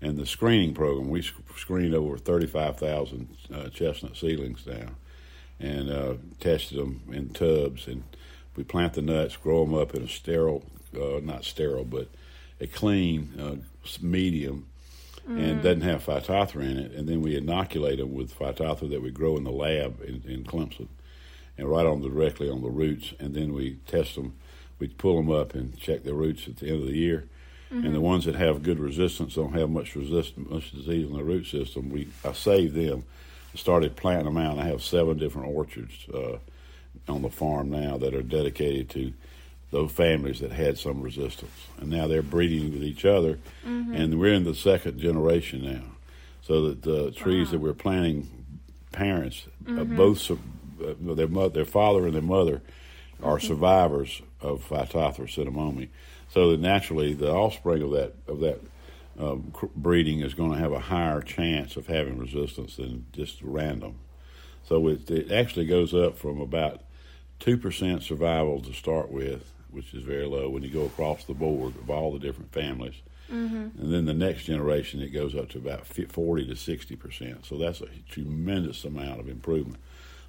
and 0.00 0.16
the 0.16 0.26
screening 0.26 0.74
program. 0.74 1.08
We 1.08 1.22
sc- 1.22 1.34
screened 1.56 1.94
over 1.94 2.18
thirty 2.18 2.46
five 2.46 2.76
thousand 2.78 3.28
uh, 3.52 3.68
chestnut 3.68 4.16
seedlings 4.16 4.66
now, 4.66 4.90
and 5.60 5.90
uh, 5.90 6.14
tested 6.40 6.78
them 6.78 7.02
in 7.12 7.30
tubs 7.30 7.86
and 7.86 8.04
We 8.58 8.64
plant 8.64 8.94
the 8.94 9.02
nuts, 9.02 9.36
grow 9.36 9.64
them 9.64 9.74
up 9.74 9.94
in 9.94 10.02
a 10.02 10.08
sterile, 10.08 10.64
uh, 10.92 11.20
not 11.22 11.44
sterile, 11.44 11.84
but 11.84 12.08
a 12.60 12.66
clean 12.66 13.32
uh, 13.38 13.54
medium, 14.02 14.66
mm. 15.30 15.40
and 15.40 15.62
doesn't 15.62 15.82
have 15.82 16.04
phytophthora 16.04 16.68
in 16.68 16.76
it. 16.76 16.90
And 16.90 17.08
then 17.08 17.22
we 17.22 17.36
inoculate 17.36 17.98
them 17.98 18.14
with 18.14 18.36
phytophthora 18.36 18.90
that 18.90 19.00
we 19.00 19.12
grow 19.12 19.36
in 19.36 19.44
the 19.44 19.52
lab 19.52 20.02
in, 20.02 20.24
in 20.26 20.42
Clemson, 20.42 20.88
and 21.56 21.68
right 21.68 21.86
on 21.86 22.02
the, 22.02 22.08
directly 22.08 22.50
on 22.50 22.62
the 22.62 22.68
roots. 22.68 23.14
And 23.20 23.32
then 23.32 23.52
we 23.52 23.78
test 23.86 24.16
them. 24.16 24.34
We 24.80 24.88
pull 24.88 25.16
them 25.16 25.30
up 25.30 25.54
and 25.54 25.78
check 25.78 26.02
their 26.02 26.14
roots 26.14 26.48
at 26.48 26.56
the 26.56 26.66
end 26.66 26.82
of 26.82 26.88
the 26.88 26.98
year. 26.98 27.28
Mm-hmm. 27.72 27.86
And 27.86 27.94
the 27.94 28.00
ones 28.00 28.24
that 28.24 28.34
have 28.34 28.64
good 28.64 28.80
resistance 28.80 29.36
don't 29.36 29.52
have 29.52 29.70
much 29.70 29.94
resistance, 29.94 30.50
much 30.50 30.72
disease 30.72 31.08
in 31.08 31.16
the 31.16 31.22
root 31.22 31.46
system. 31.46 31.90
We 31.90 32.08
I 32.24 32.32
save 32.32 32.74
them, 32.74 33.04
started 33.54 33.96
planting 33.96 34.26
them 34.26 34.36
out. 34.36 34.58
I 34.58 34.64
have 34.64 34.82
seven 34.82 35.18
different 35.18 35.48
orchards 35.54 36.06
uh, 36.12 36.38
on 37.08 37.22
the 37.22 37.30
farm 37.30 37.70
now 37.70 37.96
that 37.98 38.14
are 38.14 38.22
dedicated 38.22 38.90
to 38.90 39.12
those 39.70 39.92
families 39.92 40.40
that 40.40 40.50
had 40.50 40.78
some 40.78 41.02
resistance, 41.02 41.52
and 41.78 41.90
now 41.90 42.06
they're 42.06 42.22
breeding 42.22 42.72
with 42.72 42.82
each 42.82 43.04
other, 43.04 43.38
mm-hmm. 43.66 43.94
and 43.94 44.18
we're 44.18 44.32
in 44.32 44.44
the 44.44 44.54
second 44.54 44.98
generation 44.98 45.62
now. 45.62 45.84
So 46.42 46.68
that 46.68 46.82
the 46.82 47.10
trees 47.10 47.48
wow. 47.48 47.52
that 47.52 47.58
we're 47.60 47.74
planting, 47.74 48.28
parents, 48.92 49.46
uh, 49.66 49.70
mm-hmm. 49.70 49.92
uh, 49.92 49.96
both 49.96 50.30
uh, 50.30 51.14
their 51.14 51.28
mother, 51.28 51.50
their 51.50 51.64
father 51.66 52.06
and 52.06 52.14
their 52.14 52.22
mother, 52.22 52.62
are 53.22 53.36
mm-hmm. 53.36 53.46
survivors 53.46 54.22
of 54.40 54.66
Phytophthora 54.66 55.28
cinnamomum. 55.28 55.88
So 56.30 56.50
that 56.50 56.60
naturally, 56.60 57.12
the 57.12 57.30
offspring 57.30 57.82
of 57.82 57.90
that 57.92 58.14
of 58.26 58.40
that 58.40 58.60
um, 59.18 59.52
breeding 59.74 60.20
is 60.20 60.34
going 60.34 60.52
to 60.52 60.58
have 60.58 60.72
a 60.72 60.78
higher 60.78 61.20
chance 61.20 61.76
of 61.76 61.86
having 61.86 62.18
resistance 62.18 62.76
than 62.76 63.06
just 63.12 63.42
random. 63.42 63.96
So 64.68 64.86
it, 64.88 65.10
it 65.10 65.32
actually 65.32 65.66
goes 65.66 65.94
up 65.94 66.16
from 66.16 66.40
about 66.40 66.82
two 67.38 67.56
percent 67.56 68.02
survival 68.02 68.60
to 68.62 68.72
start 68.72 69.10
with 69.10 69.52
which 69.70 69.92
is 69.94 70.02
very 70.02 70.26
low 70.26 70.48
when 70.48 70.62
you 70.62 70.70
go 70.70 70.84
across 70.84 71.24
the 71.24 71.34
board 71.34 71.76
of 71.76 71.90
all 71.90 72.12
the 72.12 72.18
different 72.18 72.52
families. 72.52 72.94
Mm-hmm. 73.30 73.80
And 73.80 73.92
then 73.92 74.06
the 74.06 74.14
next 74.14 74.44
generation, 74.44 75.02
it 75.02 75.10
goes 75.10 75.34
up 75.34 75.50
to 75.50 75.58
about 75.58 75.86
40 75.86 76.46
to 76.46 76.56
60 76.56 76.96
percent. 76.96 77.44
So 77.44 77.58
that's 77.58 77.80
a 77.80 77.88
tremendous 78.08 78.84
amount 78.84 79.20
of 79.20 79.28
improvement. 79.28 79.82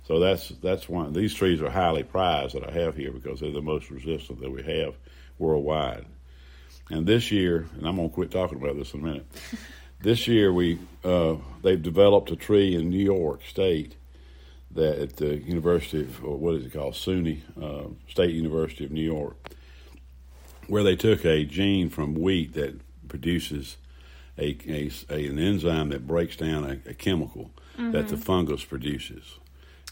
So 0.05 0.19
that's 0.19 0.49
that's 0.49 0.89
one. 0.89 1.13
These 1.13 1.33
trees 1.33 1.61
are 1.61 1.69
highly 1.69 2.03
prized 2.03 2.55
that 2.55 2.67
I 2.67 2.71
have 2.71 2.95
here 2.95 3.11
because 3.11 3.39
they're 3.39 3.51
the 3.51 3.61
most 3.61 3.89
resistant 3.89 4.41
that 4.41 4.51
we 4.51 4.63
have 4.63 4.95
worldwide. 5.37 6.05
And 6.89 7.05
this 7.05 7.31
year, 7.31 7.67
and 7.77 7.87
I'm 7.87 7.95
going 7.97 8.09
to 8.09 8.13
quit 8.13 8.31
talking 8.31 8.57
about 8.57 8.75
this 8.75 8.93
in 8.93 9.01
a 9.01 9.03
minute. 9.03 9.25
this 10.01 10.27
year, 10.27 10.51
we 10.51 10.79
uh, 11.03 11.35
they've 11.61 11.81
developed 11.81 12.31
a 12.31 12.35
tree 12.35 12.75
in 12.75 12.89
New 12.89 13.03
York 13.03 13.41
State 13.45 13.95
that 14.71 14.99
at 14.99 15.15
the 15.17 15.37
University 15.37 16.01
of, 16.01 16.23
or 16.23 16.37
what 16.37 16.55
is 16.55 16.65
it 16.65 16.73
called, 16.73 16.93
SUNY, 16.93 17.41
uh, 17.61 17.89
State 18.07 18.31
University 18.31 18.85
of 18.85 18.91
New 18.91 19.01
York, 19.01 19.35
where 20.67 20.83
they 20.83 20.95
took 20.95 21.25
a 21.25 21.43
gene 21.45 21.89
from 21.89 22.13
wheat 22.13 22.53
that 22.53 22.79
produces 23.07 23.77
a, 24.37 24.57
a, 24.67 24.91
a 25.09 25.27
an 25.27 25.39
enzyme 25.39 25.89
that 25.89 26.07
breaks 26.07 26.35
down 26.35 26.63
a, 26.63 26.89
a 26.89 26.93
chemical 26.93 27.51
mm-hmm. 27.73 27.91
that 27.91 28.07
the 28.07 28.15
mm-hmm. 28.15 28.23
fungus 28.23 28.63
produces, 28.63 29.37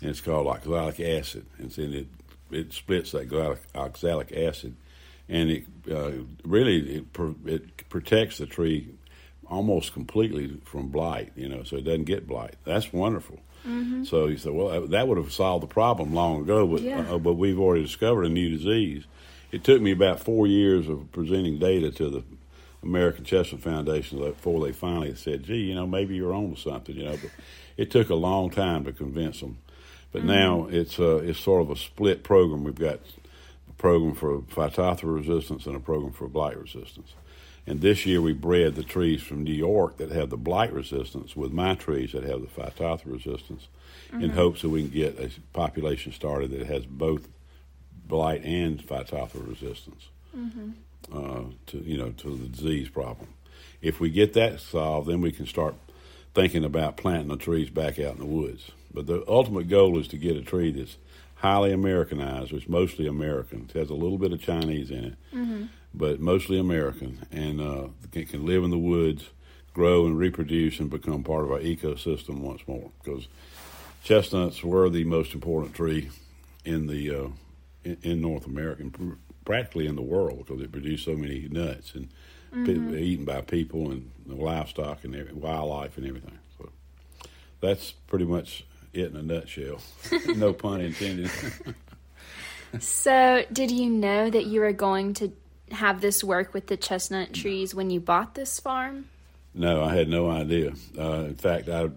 and 0.01 0.09
it's 0.09 0.21
called 0.21 0.47
oxalic 0.47 0.99
acid, 0.99 1.45
and 1.57 1.71
then 1.71 1.93
it 1.93 2.07
it 2.49 2.73
splits 2.73 3.11
that 3.11 3.57
oxalic 3.75 4.31
acid, 4.31 4.75
and 5.29 5.49
it 5.49 5.63
uh, 5.91 6.11
really 6.43 6.97
it, 6.97 7.05
it 7.45 7.89
protects 7.89 8.37
the 8.37 8.45
tree 8.45 8.89
almost 9.49 9.93
completely 9.93 10.59
from 10.65 10.89
blight, 10.89 11.31
you 11.35 11.47
know, 11.47 11.63
so 11.63 11.77
it 11.77 11.83
doesn't 11.83 12.03
get 12.03 12.27
blight. 12.27 12.55
That's 12.65 12.91
wonderful. 12.91 13.39
Mm-hmm. 13.65 14.03
So 14.05 14.27
he 14.27 14.37
said, 14.37 14.53
well, 14.53 14.87
that 14.87 15.07
would 15.07 15.17
have 15.17 15.31
solved 15.31 15.63
the 15.63 15.67
problem 15.67 16.13
long 16.13 16.41
ago, 16.41 16.67
but, 16.67 16.81
yeah. 16.81 16.99
uh, 17.09 17.17
but 17.17 17.33
we've 17.33 17.59
already 17.59 17.83
discovered 17.83 18.25
a 18.25 18.29
new 18.29 18.49
disease. 18.49 19.03
It 19.51 19.63
took 19.63 19.81
me 19.81 19.91
about 19.91 20.19
four 20.19 20.47
years 20.47 20.87
of 20.87 21.11
presenting 21.11 21.59
data 21.59 21.91
to 21.91 22.09
the 22.09 22.23
American 22.83 23.23
Chestnut 23.23 23.61
Foundation 23.61 24.19
before 24.19 24.65
they 24.65 24.71
finally 24.71 25.15
said, 25.15 25.43
gee, 25.43 25.55
you 25.55 25.75
know, 25.75 25.87
maybe 25.87 26.15
you're 26.15 26.33
on 26.33 26.55
to 26.55 26.59
something, 26.59 26.95
you 26.95 27.05
know. 27.05 27.17
But 27.21 27.31
it 27.77 27.91
took 27.91 28.09
a 28.09 28.15
long 28.15 28.49
time 28.49 28.85
to 28.85 28.93
convince 28.93 29.39
them. 29.39 29.57
But 30.11 30.19
mm-hmm. 30.19 30.29
now 30.29 30.67
it's, 30.69 30.99
uh, 30.99 31.17
it's 31.17 31.39
sort 31.39 31.61
of 31.61 31.71
a 31.71 31.75
split 31.75 32.23
program. 32.23 32.63
We've 32.63 32.75
got 32.75 32.99
program 33.77 34.15
for 34.15 34.39
phytophthora 34.41 35.15
resistance 35.15 35.65
and 35.65 35.75
a 35.75 35.79
program 35.79 36.11
for 36.11 36.27
blight 36.27 36.57
resistance. 36.57 37.13
And 37.65 37.81
this 37.81 38.05
year 38.05 38.21
we 38.21 38.33
bred 38.33 38.75
the 38.75 38.83
trees 38.83 39.21
from 39.21 39.43
New 39.43 39.53
York 39.53 39.97
that 39.97 40.11
have 40.11 40.29
the 40.29 40.37
blight 40.37 40.71
resistance 40.71 41.35
with 41.35 41.51
my 41.51 41.75
trees 41.75 42.13
that 42.13 42.23
have 42.23 42.41
the 42.41 42.47
phytophthora 42.47 43.13
resistance 43.13 43.67
mm-hmm. 44.09 44.23
in 44.23 44.29
hopes 44.31 44.61
that 44.61 44.69
we 44.69 44.83
can 44.83 44.91
get 44.91 45.19
a 45.19 45.29
population 45.51 46.13
started 46.13 46.51
that 46.51 46.65
has 46.65 46.85
both 46.85 47.27
blight 48.07 48.43
and 48.45 48.81
phytophthora 48.81 49.49
resistance 49.49 50.07
mm-hmm. 50.35 50.71
uh, 51.11 51.43
to, 51.65 51.77
you 51.79 51.97
know, 51.97 52.11
to 52.11 52.37
the 52.37 52.47
disease 52.47 52.87
problem. 52.87 53.27
If 53.81 53.99
we 53.99 54.09
get 54.09 54.33
that 54.33 54.61
solved, 54.61 55.09
then 55.09 55.19
we 55.19 55.33
can 55.33 55.45
start 55.45 55.75
thinking 56.33 56.63
about 56.63 56.97
planting 56.97 57.27
the 57.27 57.37
trees 57.37 57.69
back 57.69 57.99
out 57.99 58.13
in 58.13 58.19
the 58.19 58.25
woods. 58.25 58.71
But 58.93 59.07
the 59.07 59.23
ultimate 59.27 59.67
goal 59.67 59.99
is 59.99 60.07
to 60.09 60.17
get 60.17 60.37
a 60.37 60.41
tree 60.41 60.71
that's 60.71 60.97
highly 61.37 61.71
Americanized, 61.71 62.51
which 62.51 62.63
is 62.63 62.69
mostly 62.69 63.07
American. 63.07 63.69
It 63.69 63.77
has 63.77 63.89
a 63.89 63.95
little 63.95 64.17
bit 64.17 64.33
of 64.33 64.41
Chinese 64.41 64.91
in 64.91 65.03
it. 65.03 65.15
Mm-hmm 65.33 65.65
but 65.97 66.19
mostly 66.19 66.59
American, 66.59 67.25
and 67.31 67.59
uh, 67.59 67.87
can 68.11 68.45
live 68.45 68.63
in 68.63 68.69
the 68.69 68.77
woods, 68.77 69.25
grow 69.73 70.05
and 70.05 70.17
reproduce, 70.17 70.79
and 70.79 70.89
become 70.89 71.23
part 71.23 71.43
of 71.43 71.51
our 71.51 71.59
ecosystem 71.59 72.39
once 72.39 72.61
more. 72.67 72.91
Because 73.03 73.27
chestnuts 74.03 74.63
were 74.63 74.89
the 74.89 75.03
most 75.03 75.33
important 75.33 75.75
tree 75.75 76.09
in 76.63 76.87
the 76.87 77.09
uh, 77.09 77.27
in, 77.83 77.97
in, 78.03 78.21
North 78.21 78.45
America, 78.45 78.83
and 78.83 79.17
practically 79.45 79.87
in 79.87 79.95
the 79.95 80.01
world, 80.01 80.45
because 80.45 80.61
it 80.61 80.71
produced 80.71 81.05
so 81.05 81.15
many 81.15 81.47
nuts 81.49 81.95
and 81.95 82.09
mm-hmm. 82.53 82.95
eaten 82.95 83.25
by 83.25 83.41
people 83.41 83.91
and 83.91 84.11
livestock 84.25 85.03
and 85.03 85.41
wildlife 85.41 85.97
and 85.97 86.05
everything. 86.05 86.37
So 86.57 86.69
that's 87.61 87.91
pretty 87.91 88.25
much 88.25 88.65
it 88.93 89.11
in 89.11 89.15
a 89.15 89.23
nutshell. 89.23 89.79
no 90.35 90.53
pun 90.53 90.81
intended. 90.81 91.31
so, 92.79 93.43
did 93.51 93.71
you 93.71 93.89
know 93.89 94.29
that 94.29 94.45
you 94.45 94.61
were 94.61 94.73
going 94.73 95.13
to 95.15 95.31
have 95.71 96.01
this 96.01 96.23
work 96.23 96.53
with 96.53 96.67
the 96.67 96.77
chestnut 96.77 97.33
trees 97.33 97.75
when 97.75 97.89
you 97.89 97.99
bought 97.99 98.35
this 98.35 98.59
farm? 98.59 99.05
No, 99.53 99.83
I 99.83 99.95
had 99.95 100.07
no 100.07 100.29
idea. 100.29 100.73
Uh, 100.97 101.25
in 101.25 101.35
fact, 101.35 101.67
I 101.67 101.89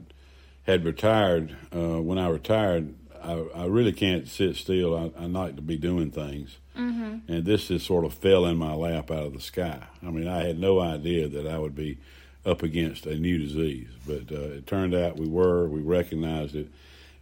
had 0.63 0.85
retired. 0.85 1.55
Uh, 1.75 2.01
when 2.01 2.19
I 2.19 2.29
retired, 2.29 2.95
I, 3.23 3.33
I, 3.55 3.65
really 3.67 3.93
can't 3.93 4.27
sit 4.27 4.57
still. 4.57 4.97
I, 4.97 5.23
I, 5.23 5.27
like 5.27 5.57
to 5.57 5.63
be 5.63 5.77
doing 5.77 6.11
things. 6.11 6.57
Mm-hmm. 6.77 7.31
And 7.31 7.45
this 7.45 7.69
just 7.69 7.87
sort 7.87 8.05
of 8.05 8.15
fell 8.15 8.47
in 8.47 8.57
my 8.57 8.73
lap 8.73 9.11
out 9.11 9.27
of 9.27 9.35
the 9.35 9.41
sky. 9.41 9.83
I 10.03 10.11
mean, 10.11 10.27
I 10.27 10.45
had 10.45 10.59
no 10.59 10.81
idea 10.81 11.29
that 11.29 11.47
I 11.47 11.59
would 11.59 11.75
be 11.75 11.99
up 12.45 12.63
against 12.63 13.07
a 13.07 13.17
new 13.17 13.39
disease, 13.39 13.89
but 14.07 14.33
uh, 14.33 14.57
it 14.57 14.67
turned 14.67 14.95
out 14.95 15.17
we 15.17 15.29
were. 15.29 15.69
We 15.69 15.81
recognized 15.81 16.55
it, 16.55 16.69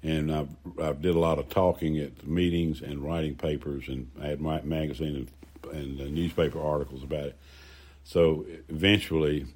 and 0.03 0.33
I, 0.33 0.47
I 0.81 0.93
did 0.93 1.17
a 1.17 1.19
lot 1.19 1.39
of 1.39 1.49
talking 1.49 1.99
at 1.99 2.27
meetings 2.27 2.81
and 2.81 3.03
writing 3.03 3.35
papers, 3.35 3.89
and 3.89 4.11
I 4.21 4.27
had 4.27 4.41
my 4.41 4.61
magazine 4.63 5.17
and 5.17 5.31
and 5.73 6.01
uh, 6.01 6.05
newspaper 6.05 6.61
articles 6.61 7.03
about 7.03 7.27
it. 7.27 7.39
So 8.05 8.47
eventually, 8.69 9.47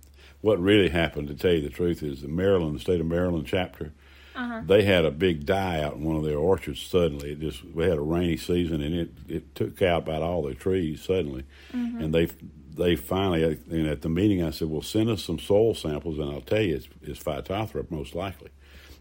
what 0.40 0.60
really 0.60 0.88
happened, 0.88 1.28
to 1.28 1.34
tell 1.34 1.52
you 1.52 1.62
the 1.62 1.70
truth, 1.70 2.02
is 2.02 2.22
the 2.22 2.28
Maryland, 2.28 2.76
the 2.76 2.80
state 2.80 3.00
of 3.00 3.06
Maryland 3.06 3.46
chapter, 3.46 3.92
uh-huh. 4.34 4.62
they 4.66 4.82
had 4.82 5.04
a 5.04 5.10
big 5.10 5.46
die 5.46 5.80
out 5.80 5.94
in 5.94 6.04
one 6.04 6.16
of 6.16 6.24
their 6.24 6.38
orchards 6.38 6.82
suddenly. 6.82 7.32
It 7.32 7.40
just 7.40 7.64
we 7.64 7.84
had 7.84 7.98
a 7.98 8.02
rainy 8.02 8.36
season 8.36 8.82
and 8.82 8.94
it 8.94 9.10
it 9.28 9.54
took 9.54 9.80
out 9.82 10.02
about 10.02 10.22
all 10.22 10.42
their 10.42 10.54
trees 10.54 11.02
suddenly, 11.02 11.44
mm-hmm. 11.72 12.02
and 12.02 12.14
they 12.14 12.28
they 12.76 12.96
finally 12.96 13.60
and 13.70 13.86
at 13.86 14.02
the 14.02 14.08
meeting 14.08 14.42
I 14.42 14.50
said, 14.50 14.68
well, 14.68 14.82
send 14.82 15.10
us 15.10 15.24
some 15.24 15.38
soil 15.38 15.74
samples 15.74 16.18
and 16.18 16.30
I'll 16.30 16.40
tell 16.40 16.60
you 16.60 16.76
it's, 16.76 16.88
it's 17.02 17.22
Phytophthora 17.22 17.90
most 17.90 18.14
likely, 18.14 18.50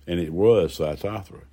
and 0.07 0.19
it 0.19 0.33
was 0.33 0.77
Phytophthora. 0.77 1.43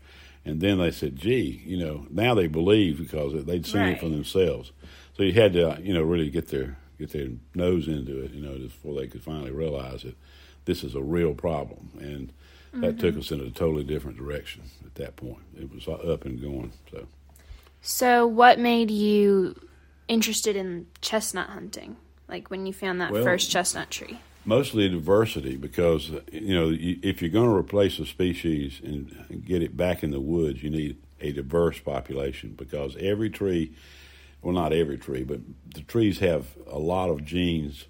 And 0.44 0.60
then 0.60 0.78
they 0.78 0.90
said, 0.90 1.16
gee, 1.16 1.62
you 1.64 1.76
know, 1.76 2.06
now 2.10 2.34
they 2.34 2.46
believe 2.46 2.98
because 2.98 3.44
they'd 3.44 3.66
seen 3.66 3.80
right. 3.80 3.96
it 3.96 4.00
for 4.00 4.08
themselves. 4.08 4.72
So 5.16 5.22
you 5.22 5.32
had 5.32 5.52
to, 5.52 5.78
you 5.82 5.92
know, 5.92 6.02
really 6.02 6.30
get 6.30 6.48
their 6.48 6.78
get 6.98 7.12
their 7.12 7.28
nose 7.54 7.87
into 7.87 8.22
it, 8.22 8.32
you 8.32 8.42
know, 8.42 8.58
before 8.58 8.94
they 8.94 9.06
could 9.06 9.22
finally 9.22 9.50
realize 9.50 10.02
that 10.02 10.16
this 10.64 10.82
is 10.82 10.94
a 10.94 11.02
real 11.02 11.34
problem, 11.34 11.90
and 12.00 12.32
that 12.72 12.96
mm-hmm. 12.96 13.00
took 13.00 13.16
us 13.16 13.30
in 13.30 13.40
a 13.40 13.50
totally 13.50 13.84
different 13.84 14.18
direction 14.18 14.62
at 14.84 14.94
that 14.96 15.16
point. 15.16 15.42
It 15.56 15.72
was 15.72 15.88
up 15.88 16.25
and 16.25 16.40
going. 16.40 16.72
So, 16.90 17.06
so 17.80 18.26
what 18.26 18.58
made 18.58 18.90
you 18.90 19.54
interested 20.08 20.56
in 20.56 20.87
chestnut 21.00 21.50
hunting? 21.50 21.96
Like 22.28 22.50
when 22.50 22.66
you 22.66 22.73
found 22.73 23.00
that 23.00 23.12
well, 23.12 23.25
first 23.25 23.50
chestnut 23.50 23.90
tree? 23.90 24.20
Mostly 24.44 24.88
diversity, 24.88 25.56
because 25.56 26.11
you 26.32 26.54
know 26.54 26.75
if 26.78 27.20
you're 27.20 27.30
going 27.30 27.50
to 27.50 27.56
replace 27.56 27.99
a 27.99 28.06
species 28.06 28.80
and 28.82 29.44
get 29.44 29.62
it 29.62 29.76
back 29.76 30.02
in 30.02 30.11
the 30.11 30.20
woods, 30.20 30.62
you 30.62 30.70
need 30.70 30.97
a 31.20 31.32
diverse 31.32 31.78
population 31.80 32.54
because 32.56 32.97
every 32.99 33.30
tree 33.30 33.75
well, 34.42 34.54
not 34.54 34.73
every 34.73 34.99
tree, 34.99 35.25
but 35.25 35.40
the 35.75 35.82
trees 35.82 36.20
have 36.20 36.47
a 36.70 36.78
lot 36.78 37.11
of 37.11 37.25
genes 37.25 37.87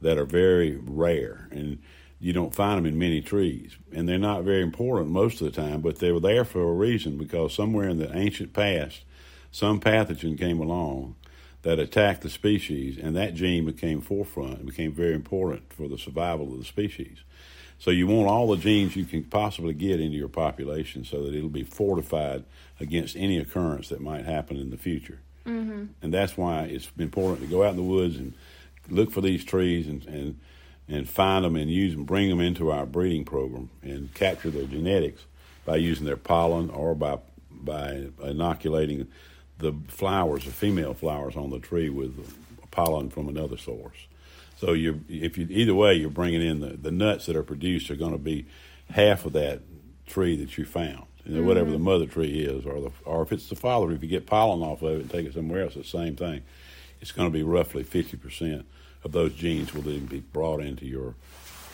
that 0.00 0.18
are 0.18 0.26
very 0.26 0.76
rare, 0.76 1.48
and 1.50 1.78
you 2.20 2.32
don't 2.32 2.54
find 2.54 2.78
them 2.78 2.86
in 2.86 2.98
many 2.98 3.20
trees. 3.20 3.76
And 3.92 4.08
they're 4.08 4.18
not 4.18 4.44
very 4.44 4.62
important 4.62 5.10
most 5.10 5.40
of 5.40 5.46
the 5.46 5.60
time, 5.60 5.80
but 5.80 5.98
they 5.98 6.12
were 6.12 6.20
there 6.20 6.44
for 6.44 6.62
a 6.62 6.72
reason 6.72 7.16
because 7.16 7.54
somewhere 7.54 7.88
in 7.88 7.98
the 7.98 8.14
ancient 8.16 8.52
past, 8.52 9.04
some 9.50 9.80
pathogen 9.80 10.38
came 10.38 10.60
along 10.60 11.16
that 11.62 11.78
attacked 11.78 12.22
the 12.22 12.30
species, 12.30 12.98
and 12.98 13.16
that 13.16 13.34
gene 13.34 13.64
became 13.64 14.00
forefront 14.00 14.58
and 14.58 14.66
became 14.66 14.92
very 14.92 15.14
important 15.14 15.72
for 15.72 15.88
the 15.88 15.98
survival 15.98 16.52
of 16.52 16.58
the 16.58 16.64
species. 16.64 17.18
So 17.78 17.90
you 17.90 18.06
want 18.06 18.28
all 18.28 18.48
the 18.48 18.56
genes 18.56 18.96
you 18.96 19.04
can 19.04 19.24
possibly 19.24 19.74
get 19.74 20.00
into 20.00 20.16
your 20.16 20.28
population 20.28 21.04
so 21.04 21.24
that 21.24 21.34
it'll 21.34 21.48
be 21.48 21.64
fortified 21.64 22.44
against 22.80 23.16
any 23.16 23.38
occurrence 23.38 23.88
that 23.90 24.00
might 24.00 24.24
happen 24.24 24.56
in 24.56 24.70
the 24.70 24.78
future. 24.78 25.18
Mm-hmm. 25.44 25.84
And 26.00 26.14
that's 26.14 26.36
why 26.36 26.62
it's 26.62 26.90
important 26.98 27.42
to 27.42 27.46
go 27.46 27.62
out 27.62 27.70
in 27.70 27.76
the 27.76 27.82
woods 27.82 28.16
and 28.16 28.32
look 28.88 29.10
for 29.10 29.20
these 29.20 29.44
trees 29.44 29.86
and, 29.86 30.04
and 30.06 30.38
and 30.88 31.08
find 31.08 31.44
them 31.44 31.56
and 31.56 31.70
use 31.70 31.94
them, 31.94 32.04
bring 32.04 32.28
them 32.28 32.40
into 32.40 32.70
our 32.70 32.86
breeding 32.86 33.24
program 33.24 33.70
and 33.82 34.12
capture 34.14 34.50
their 34.50 34.66
genetics 34.66 35.24
by 35.64 35.76
using 35.76 36.06
their 36.06 36.16
pollen 36.16 36.70
or 36.70 36.94
by 36.94 37.18
by 37.50 38.06
inoculating 38.22 39.08
the 39.58 39.72
flowers, 39.88 40.44
the 40.44 40.50
female 40.50 40.94
flowers 40.94 41.36
on 41.36 41.50
the 41.50 41.58
tree 41.58 41.88
with 41.88 42.36
pollen 42.70 43.10
from 43.10 43.28
another 43.28 43.56
source. 43.56 43.96
So 44.58 44.72
you, 44.72 45.04
if 45.08 45.36
you 45.36 45.46
either 45.50 45.74
way, 45.74 45.94
you're 45.94 46.10
bringing 46.10 46.42
in 46.42 46.60
the, 46.60 46.76
the 46.76 46.90
nuts 46.90 47.26
that 47.26 47.36
are 47.36 47.42
produced 47.42 47.90
are 47.90 47.96
going 47.96 48.12
to 48.12 48.18
be 48.18 48.46
half 48.90 49.24
of 49.26 49.32
that 49.34 49.60
tree 50.06 50.36
that 50.36 50.56
you 50.56 50.64
found, 50.64 51.04
you 51.24 51.32
know, 51.32 51.38
mm-hmm. 51.38 51.48
whatever 51.48 51.70
the 51.70 51.78
mother 51.78 52.06
tree 52.06 52.40
is, 52.40 52.64
or 52.64 52.80
the 52.80 52.90
or 53.04 53.22
if 53.22 53.32
it's 53.32 53.48
the 53.48 53.56
father, 53.56 53.92
if 53.92 54.02
you 54.02 54.08
get 54.08 54.26
pollen 54.26 54.62
off 54.62 54.82
of 54.82 54.92
it 54.92 55.00
and 55.02 55.10
take 55.10 55.26
it 55.26 55.34
somewhere 55.34 55.62
else, 55.62 55.74
the 55.74 55.84
same 55.84 56.16
thing. 56.16 56.42
It's 57.00 57.12
going 57.12 57.28
to 57.28 57.32
be 57.32 57.42
roughly 57.42 57.82
fifty 57.82 58.16
percent 58.16 58.64
of 59.04 59.12
those 59.12 59.34
genes 59.34 59.74
will 59.74 59.82
then 59.82 60.06
be 60.06 60.20
brought 60.20 60.60
into 60.60 60.86
your 60.86 61.14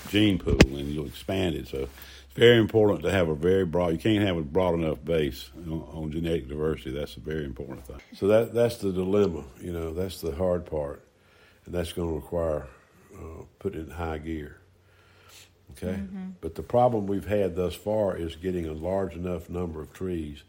gene 0.09 0.39
pool, 0.39 0.59
and 0.61 0.89
you'll 0.89 1.07
expand 1.07 1.55
it. 1.55 1.69
So 1.69 1.89
very 2.35 2.59
important 2.59 3.03
to 3.03 3.11
have 3.11 3.29
a 3.29 3.35
very 3.35 3.65
broad. 3.65 3.93
You 3.93 3.99
can't 3.99 4.25
have 4.25 4.37
a 4.37 4.43
broad 4.43 4.75
enough 4.75 5.05
base 5.05 5.51
on, 5.57 5.83
on 5.93 6.12
genetic 6.12 6.49
diversity. 6.49 6.91
That's 6.93 7.17
a 7.17 7.21
very 7.21 7.45
important 7.45 7.87
thing. 7.87 8.01
So 8.15 8.27
that 8.29 8.55
that's 8.55 8.79
the 8.79 8.93
dilemma. 8.93 9.45
You 9.61 9.73
know, 9.73 9.93
that's 9.93 10.21
the 10.21 10.35
hard 10.35 10.67
part 10.67 11.05
and 11.65 11.75
that's 11.75 11.93
going 11.93 12.09
to 12.09 12.15
require 12.15 12.67
uh, 13.15 13.45
putting 13.59 13.81
it 13.81 13.89
in 13.89 13.91
high 13.91 14.19
gear. 14.19 14.59
Okay, 15.73 15.99
mm-hmm. 15.99 16.31
but 16.43 16.55
the 16.55 16.62
problem 16.62 17.07
we've 17.07 17.27
had 17.27 17.57
thus 17.57 17.75
far 17.75 18.15
is 18.15 18.37
getting 18.37 18.67
a 18.67 18.73
large 18.73 19.15
enough 19.15 19.49
number 19.49 19.81
of 19.81 19.93
trees 19.93 20.43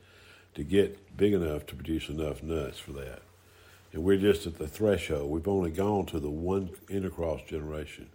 to 0.54 0.64
get 0.64 1.16
big 1.16 1.34
enough 1.34 1.66
to 1.68 1.76
produce 1.76 2.10
enough 2.10 2.44
nuts 2.44 2.78
for 2.78 2.92
that. 2.92 3.22
And 3.94 4.04
we're 4.04 4.18
just 4.18 4.46
at 4.48 4.58
the 4.58 4.68
threshold. 4.68 5.32
We've 5.32 5.48
only 5.48 5.72
gone 5.72 6.08
to 6.08 6.20
the 6.20 6.30
one 6.30 6.72
intercross 6.90 7.48
generation. 7.48 8.10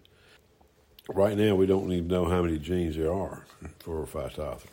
Right 1.09 1.39
now, 1.39 1.55
we 1.55 1.65
don't 1.65 1.91
even 1.91 2.07
know 2.07 2.27
how 2.27 2.43
many 2.43 2.59
genes 2.59 2.97
there 2.97 3.13
are 3.13 3.43
for 3.79 4.05
Phytophthora. 4.07 4.69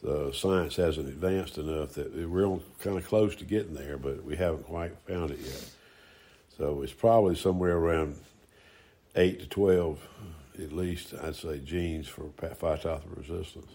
The 0.00 0.32
science 0.32 0.76
hasn't 0.76 1.08
advanced 1.08 1.58
enough 1.58 1.94
that 1.94 2.14
we're 2.14 2.60
kind 2.78 2.96
of 2.96 3.06
close 3.06 3.34
to 3.36 3.44
getting 3.44 3.74
there, 3.74 3.98
but 3.98 4.24
we 4.24 4.36
haven't 4.36 4.64
quite 4.64 4.96
found 5.06 5.32
it 5.32 5.40
yet. 5.40 5.68
So 6.56 6.82
it's 6.82 6.92
probably 6.92 7.34
somewhere 7.34 7.76
around 7.76 8.16
eight 9.16 9.40
to 9.40 9.46
twelve, 9.46 9.98
at 10.56 10.72
least 10.72 11.14
I'd 11.20 11.34
say, 11.34 11.58
genes 11.58 12.06
for 12.06 12.26
phytophthora 12.38 13.16
resistance 13.16 13.72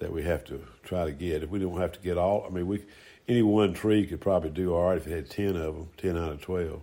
that 0.00 0.12
we 0.12 0.22
have 0.22 0.44
to 0.44 0.62
try 0.82 1.06
to 1.06 1.12
get. 1.12 1.42
If 1.42 1.48
we 1.48 1.60
don't 1.60 1.80
have 1.80 1.92
to 1.92 2.00
get 2.00 2.18
all, 2.18 2.44
I 2.46 2.52
mean, 2.52 2.66
we 2.66 2.84
any 3.26 3.42
one 3.42 3.72
tree 3.72 4.06
could 4.06 4.20
probably 4.20 4.50
do 4.50 4.74
all 4.74 4.90
right 4.90 4.98
if 4.98 5.06
it 5.06 5.12
had 5.12 5.30
ten 5.30 5.56
of 5.56 5.74
them, 5.74 5.88
ten 5.96 6.18
out 6.18 6.32
of 6.32 6.42
twelve. 6.42 6.82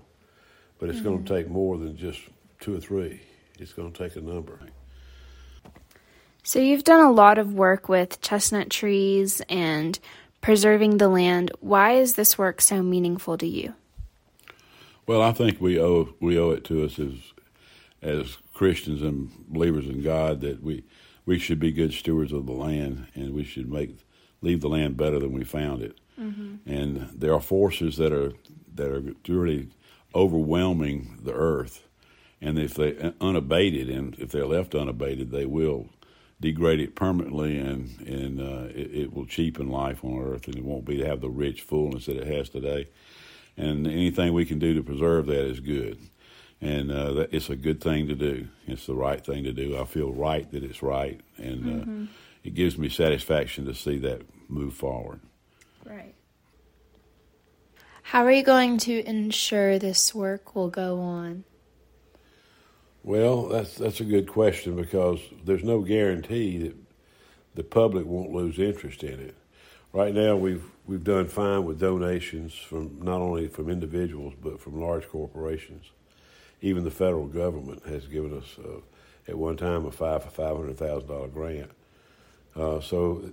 But 0.79 0.89
it's 0.89 0.97
mm-hmm. 0.99 1.07
going 1.07 1.23
to 1.23 1.33
take 1.35 1.49
more 1.49 1.77
than 1.77 1.95
just 1.95 2.19
two 2.59 2.75
or 2.75 2.79
three. 2.79 3.21
It's 3.61 3.73
going 3.73 3.91
to 3.91 3.97
take 3.97 4.15
a 4.15 4.21
number. 4.21 4.59
So 6.43 6.59
you've 6.59 6.83
done 6.83 7.05
a 7.05 7.11
lot 7.11 7.37
of 7.37 7.53
work 7.53 7.87
with 7.87 8.19
chestnut 8.21 8.69
trees 8.71 9.41
and 9.47 9.99
preserving 10.41 10.97
the 10.97 11.07
land. 11.07 11.51
Why 11.59 11.93
is 11.93 12.15
this 12.15 12.37
work 12.37 12.59
so 12.59 12.81
meaningful 12.81 13.37
to 13.37 13.47
you? 13.47 13.75
Well, 15.05 15.21
I 15.21 15.31
think 15.31 15.61
we 15.61 15.79
owe 15.79 16.15
we 16.19 16.39
owe 16.39 16.51
it 16.51 16.63
to 16.65 16.83
us 16.83 16.97
as 16.97 17.13
as 18.01 18.37
Christians 18.53 19.01
and 19.01 19.29
believers 19.47 19.85
in 19.87 20.01
God 20.01 20.41
that 20.41 20.63
we 20.63 20.83
we 21.25 21.37
should 21.37 21.59
be 21.59 21.71
good 21.71 21.93
stewards 21.93 22.33
of 22.33 22.47
the 22.47 22.53
land 22.53 23.07
and 23.13 23.33
we 23.33 23.43
should 23.43 23.71
make 23.71 23.99
leave 24.41 24.61
the 24.61 24.69
land 24.69 24.97
better 24.97 25.19
than 25.19 25.33
we 25.33 25.43
found 25.43 25.83
it. 25.83 25.99
Mm-hmm. 26.19 26.69
And 26.69 27.09
there 27.13 27.33
are 27.33 27.41
forces 27.41 27.97
that 27.97 28.11
are 28.11 28.33
that 28.73 28.91
are 28.91 29.03
really 29.27 29.69
overwhelming 30.15 31.19
the 31.21 31.33
earth, 31.33 31.87
and 32.41 32.57
if 32.57 32.73
they 32.73 33.13
unabated 33.21 33.89
and 33.89 34.17
if 34.19 34.31
they're 34.31 34.47
left 34.47 34.75
unabated, 34.75 35.31
they 35.31 35.45
will 35.45 35.89
degrade 36.39 36.79
it 36.79 36.95
permanently, 36.95 37.57
and 37.57 37.99
and 38.07 38.41
uh, 38.41 38.67
it, 38.73 38.91
it, 38.93 39.13
will 39.13 39.27
cheapen 39.27 39.69
life 39.69 40.03
on 40.03 40.19
earth, 40.19 40.47
and 40.47 40.55
it 40.55 40.63
won't 40.63 40.85
be 40.85 40.97
to 40.97 41.05
have 41.05 41.21
the 41.21 41.29
rich 41.29 41.61
fullness 41.61 42.07
that 42.07 42.17
it 42.17 42.27
has 42.27 42.49
today 42.49 42.87
and 43.57 43.87
anything 43.87 44.33
we 44.33 44.45
can 44.45 44.59
do 44.59 44.73
to 44.73 44.83
preserve 44.83 45.27
that 45.27 45.45
is 45.45 45.59
good. 45.59 45.97
And 46.61 46.91
uh, 46.91 47.13
that, 47.13 47.33
it's 47.33 47.49
a 47.49 47.55
good 47.55 47.81
thing 47.81 48.07
to 48.07 48.15
do. 48.15 48.47
It's 48.67 48.85
the 48.85 48.95
right 48.95 49.23
thing 49.23 49.43
to 49.45 49.51
do. 49.51 49.77
I 49.77 49.85
feel 49.85 50.11
right 50.11 50.49
that 50.51 50.63
it's 50.63 50.83
right, 50.83 51.19
and 51.37 51.65
uh, 51.65 51.85
mm-hmm. 51.85 52.03
uh, 52.03 52.07
it 52.43 52.53
gives 52.53 52.77
me 52.77 52.89
satisfaction 52.89 53.65
to 53.65 53.73
see 53.73 53.97
that 53.99 54.21
move 54.47 54.73
forward. 54.73 55.21
Right. 55.85 56.15
How 58.03 58.25
are 58.25 58.31
you 58.31 58.43
going 58.43 58.77
to 58.79 59.03
ensure 59.07 59.79
this 59.79 60.13
work 60.13 60.55
will 60.55 60.69
go 60.69 60.99
on? 60.99 61.45
Well, 63.03 63.47
that's 63.47 63.75
that's 63.75 63.99
a 63.99 64.05
good 64.05 64.27
question 64.27 64.75
because 64.75 65.19
there's 65.43 65.63
no 65.63 65.81
guarantee 65.81 66.59
that 66.59 66.75
the 67.55 67.63
public 67.63 68.05
won't 68.05 68.31
lose 68.31 68.59
interest 68.59 69.03
in 69.03 69.19
it. 69.19 69.35
Right 69.91 70.13
now, 70.13 70.35
we've 70.35 70.63
we've 70.85 71.03
done 71.03 71.27
fine 71.27 71.65
with 71.65 71.79
donations 71.79 72.53
from 72.53 73.01
not 73.01 73.19
only 73.19 73.47
from 73.47 73.69
individuals 73.69 74.33
but 74.41 74.59
from 74.59 74.79
large 74.79 75.07
corporations. 75.09 75.85
Even 76.61 76.83
the 76.83 76.91
federal 76.91 77.25
government 77.25 77.83
has 77.87 78.05
given 78.05 78.37
us, 78.37 78.59
uh, 78.63 78.81
at 79.27 79.35
one 79.35 79.57
time, 79.57 79.85
a 79.87 79.91
five 79.91 80.23
five 80.31 80.55
hundred 80.55 80.77
thousand 80.77 81.09
dollar 81.09 81.27
grant. 81.27 81.71
Uh, 82.55 82.79
so, 82.81 83.31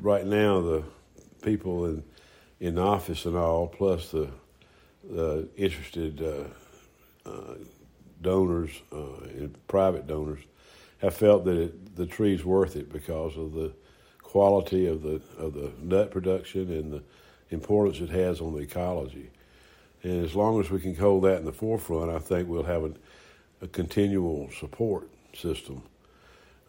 right 0.00 0.26
now, 0.26 0.60
the 0.60 0.84
people 1.40 1.86
in 1.86 2.02
in 2.60 2.78
office 2.78 3.24
and 3.24 3.34
all, 3.36 3.66
plus 3.66 4.10
the 4.10 4.28
the 5.08 5.48
interested 5.56 6.20
uh, 6.20 7.28
uh 7.28 7.54
donors 8.22 8.70
uh, 8.92 9.48
private 9.68 10.06
donors, 10.06 10.40
have 10.98 11.14
felt 11.14 11.44
that 11.44 11.56
it, 11.56 11.96
the 11.96 12.06
tree's 12.06 12.44
worth 12.44 12.76
it 12.76 12.92
because 12.92 13.36
of 13.36 13.52
the 13.52 13.72
quality 14.22 14.86
of 14.86 15.02
the 15.02 15.20
of 15.38 15.54
the 15.54 15.72
nut 15.80 16.10
production 16.10 16.70
and 16.72 16.92
the 16.92 17.02
importance 17.50 18.00
it 18.00 18.10
has 18.10 18.40
on 18.40 18.54
the 18.54 18.60
ecology. 18.60 19.30
And 20.02 20.24
as 20.24 20.34
long 20.34 20.60
as 20.60 20.70
we 20.70 20.80
can 20.80 20.94
hold 20.94 21.24
that 21.24 21.38
in 21.38 21.44
the 21.44 21.52
forefront, 21.52 22.10
I 22.10 22.18
think 22.18 22.48
we'll 22.48 22.62
have 22.62 22.84
a, 22.84 22.92
a 23.62 23.68
continual 23.68 24.50
support 24.52 25.08
system. 25.34 25.82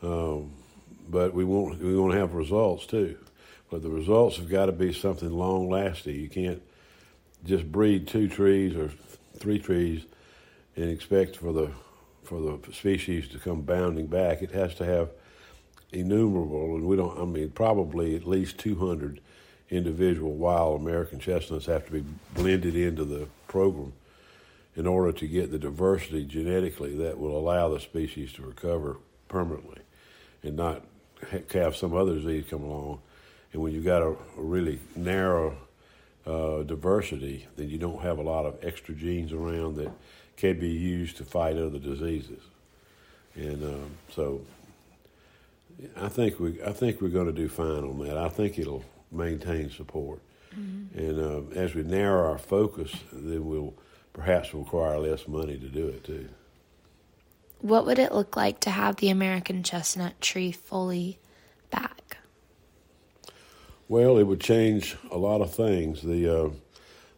Um, 0.02 0.54
but 1.10 1.34
we 1.34 1.44
want 1.44 1.80
we 1.80 1.96
want 1.98 2.14
to 2.14 2.20
have 2.20 2.34
results 2.34 2.86
too. 2.86 3.18
But 3.70 3.82
the 3.82 3.90
results 3.90 4.38
have 4.38 4.50
got 4.50 4.68
to 4.68 4.72
be 4.72 4.94
something 4.94 5.30
long 5.30 5.70
lasting. 5.70 6.16
You 6.16 6.30
can't 6.30 6.62
just 7.46 7.70
breed 7.70 8.08
two 8.08 8.28
trees 8.28 8.76
or 8.76 8.92
three 9.38 9.60
trees 9.60 10.06
and 10.78 10.90
expect 10.90 11.36
for 11.36 11.52
the 11.52 11.72
for 12.24 12.40
the 12.40 12.74
species 12.74 13.28
to 13.30 13.40
come 13.40 13.62
bounding 13.62 14.08
back. 14.08 14.42
It 14.42 14.52
has 14.52 14.76
to 14.76 14.86
have 14.86 15.10
innumerable, 15.92 16.76
and 16.76 16.86
we 16.86 16.98
don't, 16.98 17.18
I 17.18 17.26
mean, 17.26 17.50
probably 17.52 18.16
at 18.16 18.28
least 18.28 18.58
200 18.58 19.22
individual 19.70 20.34
wild 20.34 20.82
American 20.82 21.20
chestnuts 21.20 21.66
have 21.66 21.86
to 21.86 21.92
be 21.92 22.04
blended 22.34 22.76
into 22.76 23.06
the 23.06 23.28
program 23.48 23.94
in 24.76 24.86
order 24.86 25.12
to 25.12 25.28
get 25.28 25.52
the 25.52 25.58
diversity 25.58 26.26
genetically 26.26 26.96
that 26.98 27.18
will 27.18 27.38
allow 27.38 27.70
the 27.70 27.80
species 27.80 28.34
to 28.34 28.42
recover 28.44 28.98
permanently 29.28 29.82
and 30.44 30.56
not 30.56 30.84
have 31.52 31.76
some 31.76 31.96
other 31.96 32.16
disease 32.16 32.46
come 32.50 32.64
along. 32.64 33.00
And 33.54 33.62
when 33.62 33.74
you've 33.74 33.86
got 33.86 34.02
a, 34.02 34.10
a 34.10 34.42
really 34.42 34.80
narrow 34.96 35.58
uh, 36.26 36.64
diversity, 36.64 37.48
then 37.56 37.70
you 37.70 37.78
don't 37.78 38.02
have 38.02 38.20
a 38.20 38.22
lot 38.22 38.46
of 38.46 38.58
extra 38.62 38.94
genes 38.94 39.32
around 39.32 39.78
that 39.78 39.92
can 40.38 40.60
be 40.60 40.70
used 40.70 41.18
to 41.18 41.26
fight 41.26 41.58
other 41.58 41.80
diseases. 41.80 42.42
And 43.36 43.64
um, 43.64 43.92
so 44.10 44.42
I 45.96 46.08
think 46.08 46.40
we 46.40 46.62
I 46.64 46.72
think 46.72 47.02
we're 47.02 47.10
going 47.10 47.28
to 47.28 47.34
do 47.34 47.50
fine 47.50 47.84
on 47.84 48.00
that. 48.00 48.18
I 48.18 48.30
think 48.30 48.58
it'll 48.58 48.86
maintain 49.12 49.70
support, 49.70 50.20
mm-hmm. 50.58 50.98
and 50.98 51.20
uh, 51.20 51.60
as 51.60 51.76
we 51.76 51.84
narrow 51.84 52.32
our 52.32 52.38
focus, 52.38 52.92
then 53.12 53.46
we'll 53.46 53.74
perhaps 54.14 54.54
require 54.54 54.98
less 54.98 55.28
money 55.28 55.58
to 55.58 55.68
do 55.68 55.88
it 55.88 56.04
too. 56.04 56.30
What 57.60 57.86
would 57.86 58.00
it 58.00 58.12
look 58.12 58.36
like 58.36 58.60
to 58.62 58.70
have 58.70 58.98
the 58.98 59.10
American 59.10 59.64
chestnut 59.64 60.20
tree 60.22 60.52
fully 60.52 61.20
back? 61.70 62.18
Well, 63.88 64.18
it 64.18 64.24
would 64.24 64.42
change 64.42 64.96
a 65.12 65.18
lot 65.18 65.42
of 65.42 65.54
things. 65.54 66.02
The 66.02 66.46
uh, 66.46 66.50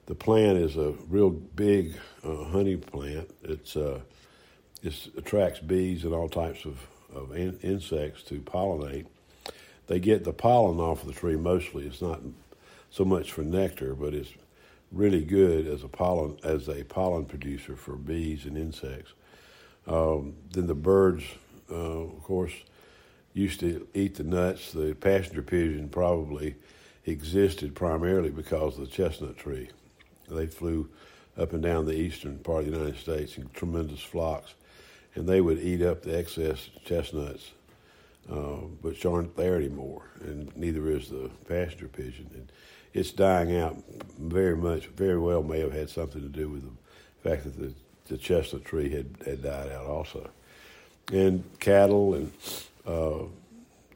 the 0.08 0.16
plant 0.16 0.58
is 0.58 0.76
a 0.76 0.92
real 1.08 1.30
big 1.30 1.96
uh, 2.24 2.44
honey 2.46 2.78
plant. 2.78 3.30
It's 3.44 3.76
uh, 3.76 4.02
it 4.82 5.10
attracts 5.18 5.60
bees 5.60 6.04
and 6.04 6.14
all 6.14 6.30
types 6.30 6.66
of 6.66 6.78
of 7.14 7.36
in, 7.36 7.58
insects 7.62 8.24
to 8.24 8.40
pollinate. 8.40 9.06
They 9.88 10.00
get 10.00 10.24
the 10.24 10.34
pollen 10.34 10.80
off 10.80 11.02
of 11.02 11.08
the 11.08 11.14
tree 11.14 11.36
mostly. 11.36 11.88
It's 11.88 12.02
not 12.02 12.22
so 12.92 13.04
much 13.06 13.32
for 13.32 13.42
nectar, 13.42 13.96
but 13.96 14.14
it's 14.14 14.32
really 14.92 15.24
good 15.24 15.68
as 15.68 15.84
a 15.84 15.88
pollen 15.88 16.38
as 16.44 16.68
a 16.68 16.84
pollen 16.84 17.26
producer 17.26 17.76
for 17.76 17.96
bees 17.96 18.46
and 18.46 18.58
insects. 18.58 19.14
Um, 19.88 20.36
then 20.52 20.68
the 20.68 20.76
birds, 20.76 21.24
uh, 21.72 21.76
of 21.76 22.24
course, 22.24 22.54
used 23.34 23.60
to 23.62 23.88
eat 23.94 24.16
the 24.16 24.24
nuts. 24.24 24.72
The 24.72 24.94
passenger 24.94 25.42
pigeon 25.42 25.90
probably 25.90 26.56
existed 27.06 27.76
primarily 27.76 28.30
because 28.30 28.78
of 28.78 28.82
the 28.82 28.88
chestnut 28.88 29.38
tree. 29.38 29.70
They 30.30 30.46
flew 30.46 30.90
up 31.40 31.54
and 31.54 31.64
down 31.64 31.86
the 31.86 31.98
eastern 31.98 32.38
part 32.40 32.66
of 32.66 32.72
the 32.72 32.78
United 32.78 33.00
States 33.00 33.38
in 33.38 33.50
tremendous 33.54 34.02
flocks, 34.02 34.54
and 35.16 35.28
they 35.28 35.42
would 35.42 35.60
eat 35.60 35.82
up 35.82 36.02
the 36.02 36.18
excess 36.18 36.70
chestnuts, 36.86 37.52
uh, 38.30 38.58
which 38.82 39.06
aren't 39.06 39.36
there 39.36 39.56
anymore, 39.56 40.04
and 40.22 40.56
neither 40.56 40.90
is 40.90 41.10
the 41.10 41.30
passenger 41.48 41.88
pigeon. 41.88 42.30
And 42.34 42.52
it's 42.94 43.12
dying 43.12 43.56
out 43.56 43.78
very 44.20 44.56
much, 44.56 44.88
very 44.88 45.18
well 45.18 45.42
may 45.42 45.60
have 45.60 45.74
had 45.74 45.90
something 45.90 46.22
to 46.22 46.28
do 46.28 46.50
with 46.50 46.64
the 46.64 47.30
fact 47.30 47.44
that 47.46 47.58
the, 47.58 47.74
the 48.08 48.18
chestnut 48.18 48.66
tree 48.66 48.90
had, 48.90 49.08
had 49.26 49.44
died 49.44 49.72
out 49.72 49.86
also. 49.86 50.30
And 51.12 51.44
cattle 51.60 52.16
and 52.16 52.32
uh, 52.86 53.24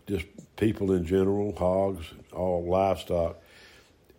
just 0.08 0.25
people 0.56 0.93
in 0.93 1.06
general, 1.06 1.53
hogs, 1.56 2.06
all 2.32 2.63
livestock 2.65 3.38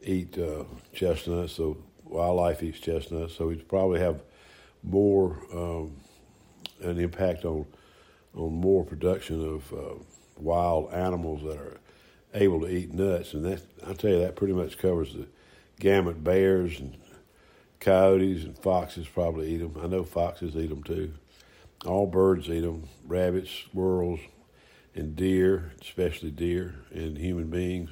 eat 0.03 0.39
uh, 0.39 0.65
chestnuts, 0.93 1.55
so 1.55 1.77
wildlife 2.15 2.63
eats 2.63 2.79
chestnuts, 2.79 3.35
so 3.35 3.49
we 3.49 3.57
probably 3.57 4.01
have 4.01 4.23
more 4.83 5.39
um, 5.53 5.97
an 6.81 6.99
impact 6.99 7.45
on 7.45 7.67
on 8.35 8.53
more 8.53 8.85
production 8.85 9.47
of 9.47 9.73
uh, 9.73 9.95
wild 10.37 10.93
animals 10.93 11.43
that 11.43 11.57
are 11.57 11.79
able 12.35 12.61
to 12.61 12.69
eat 12.69 12.93
nuts, 12.93 13.35
and 13.35 13.45
that 13.45 13.63
I 13.87 13.93
tell 13.93 14.11
you 14.11 14.21
that 14.21 14.37
pretty 14.37 14.55
much 14.55 14.79
covers 14.79 15.13
the 15.13 15.27
gamut. 15.79 16.25
Bears 16.25 16.81
and 16.81 16.97
coyotes 17.81 18.45
and 18.45 18.59
foxes 18.59 19.07
probably 19.07 19.55
eat 19.55 19.59
them. 19.59 19.77
I 19.83 19.87
know 19.87 20.05
foxes 20.05 20.57
eat 20.57 20.71
them 20.71 20.83
too. 20.83 21.15
All 21.85 22.07
birds 22.07 22.49
eat 22.49 22.61
them. 22.61 22.89
Rabbits, 23.07 23.51
squirrels, 23.51 24.21
and 24.95 25.15
deer, 25.15 25.73
especially 25.81 26.31
deer 26.31 26.77
and 26.93 27.19
human 27.19 27.51
beings. 27.51 27.91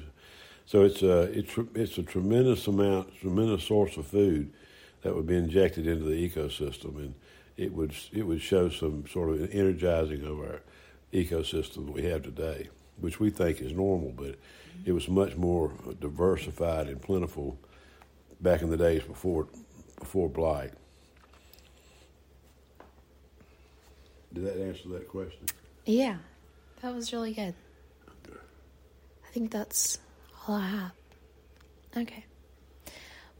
So 0.73 0.81
it's 0.81 1.03
a 1.03 1.21
it's 1.37 1.55
it's 1.75 1.99
a 1.99 2.01
tremendous 2.01 2.65
amount, 2.65 3.15
tremendous 3.19 3.63
source 3.63 3.95
of 3.95 4.07
food 4.07 4.51
that 5.03 5.15
would 5.15 5.27
be 5.27 5.37
injected 5.37 5.85
into 5.85 6.03
the 6.03 6.27
ecosystem, 6.27 6.95
and 6.95 7.13
it 7.57 7.71
would 7.71 7.93
it 8.11 8.23
would 8.23 8.41
show 8.41 8.69
some 8.69 9.05
sort 9.05 9.29
of 9.29 9.53
energizing 9.53 10.25
of 10.25 10.39
our 10.39 10.61
ecosystem 11.13 11.85
that 11.85 11.91
we 11.91 12.01
have 12.05 12.23
today, 12.23 12.69
which 12.99 13.19
we 13.19 13.29
think 13.29 13.61
is 13.61 13.71
normal, 13.71 14.13
but 14.17 14.33
it 14.83 14.93
was 14.93 15.07
much 15.07 15.35
more 15.35 15.71
diversified 15.99 16.87
and 16.87 16.99
plentiful 16.99 17.55
back 18.41 18.63
in 18.63 18.71
the 18.71 18.77
days 18.77 19.03
before 19.03 19.47
before 19.99 20.27
blight. 20.27 20.73
Did 24.33 24.45
that 24.45 24.57
answer 24.57 24.89
that 24.89 25.07
question? 25.07 25.45
Yeah, 25.85 26.17
that 26.81 26.95
was 26.95 27.13
really 27.13 27.35
good. 27.35 27.53
I 28.27 29.29
think 29.31 29.51
that's 29.51 29.99
all 30.47 30.55
I 30.55 30.67
have. 30.67 30.91
Okay. 31.95 32.25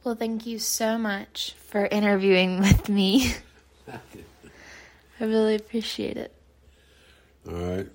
Well, 0.03 0.15
thank 0.15 0.45
you 0.45 0.59
so 0.59 0.97
much 0.97 1.55
for 1.67 1.85
interviewing 1.85 2.59
with 2.61 2.89
me. 2.89 3.33
I 3.87 5.25
really 5.25 5.55
appreciate 5.55 6.17
it. 6.17 6.33
All 7.47 7.53
right. 7.53 7.87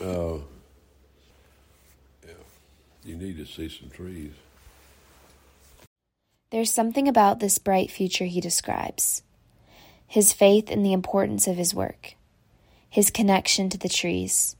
Uh, 0.00 0.38
yeah. 2.26 2.34
You 3.04 3.16
need 3.16 3.36
to 3.36 3.46
see 3.46 3.68
some 3.68 3.90
trees. 3.90 4.32
There's 6.50 6.72
something 6.72 7.06
about 7.06 7.38
this 7.38 7.58
bright 7.58 7.90
future 7.90 8.24
he 8.24 8.40
describes 8.40 9.22
his 10.06 10.32
faith 10.32 10.68
in 10.68 10.82
the 10.82 10.92
importance 10.92 11.46
of 11.46 11.56
his 11.56 11.72
work, 11.72 12.14
his 12.88 13.10
connection 13.10 13.70
to 13.70 13.78
the 13.78 13.88
trees, 13.88 14.56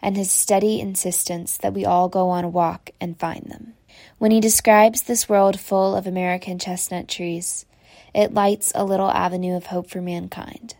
and 0.00 0.16
his 0.16 0.30
steady 0.30 0.80
insistence 0.80 1.56
that 1.58 1.74
we 1.74 1.84
all 1.84 2.08
go 2.08 2.28
on 2.28 2.44
a 2.44 2.48
walk 2.48 2.90
and 3.00 3.18
find 3.18 3.44
them. 3.46 3.74
When 4.18 4.30
he 4.30 4.40
describes 4.40 5.02
this 5.02 5.28
world 5.28 5.58
full 5.58 5.96
of 5.96 6.06
American 6.06 6.58
chestnut 6.58 7.08
trees, 7.08 7.66
it 8.14 8.32
lights 8.32 8.72
a 8.74 8.84
little 8.84 9.10
avenue 9.10 9.56
of 9.56 9.66
hope 9.66 9.90
for 9.90 10.00
mankind. 10.00 10.76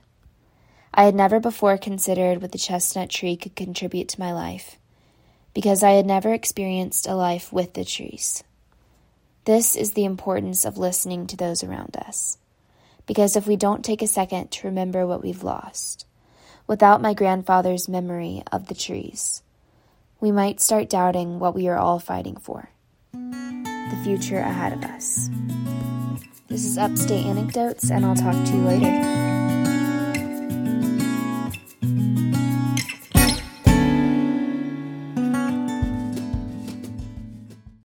I 0.95 1.05
had 1.05 1.15
never 1.15 1.41
before 1.41 1.77
considered 1.77 2.41
what 2.41 2.53
the 2.53 2.59
chestnut 2.59 3.11
tree 3.11 3.37
could 3.37 3.55
contribute 3.55 4.09
to 4.09 4.21
my 4.21 4.33
life, 4.33 4.79
because 5.53 5.83
I 5.83 5.91
had 5.93 6.07
never 6.07 6.33
experienced 6.33 7.07
a 7.07 7.15
life 7.15 7.53
with 7.53 7.75
the 7.75 7.85
trees. 7.85 8.43
This 9.45 9.77
is 9.77 9.93
the 9.93 10.07
importance 10.07 10.65
of 10.65 10.79
listening 10.79 11.27
to 11.27 11.37
those 11.37 11.63
around 11.63 11.97
us, 11.97 12.39
because 13.07 13.37
if 13.37 13.47
we 13.47 13.57
don't 13.57 13.85
take 13.85 14.01
a 14.01 14.07
second 14.07 14.51
to 14.53 14.67
remember 14.67 15.07
what 15.07 15.23
we've 15.23 15.45
lost, 15.45 16.06
without 16.67 17.01
my 17.01 17.15
grandfather's 17.15 17.89
memory 17.89 18.43
of 18.51 18.69
the 18.69 18.75
trees. 18.75 19.43
We 20.21 20.33
might 20.33 20.61
start 20.61 20.89
doubting 20.89 21.39
what 21.39 21.55
we 21.55 21.69
are 21.69 21.79
all 21.79 21.99
fighting 21.99 22.37
for 22.37 22.71
the 23.13 24.01
future 24.03 24.39
ahead 24.39 24.73
of 24.73 24.83
us. 24.85 25.31
This 26.49 26.65
is 26.65 26.79
Upstate 26.79 27.27
Anecdotes, 27.27 27.91
and 27.91 28.05
I'll 28.05 28.17
talk 28.17 28.35
to 28.35 28.53
you 28.53 28.63
later. 28.63 29.36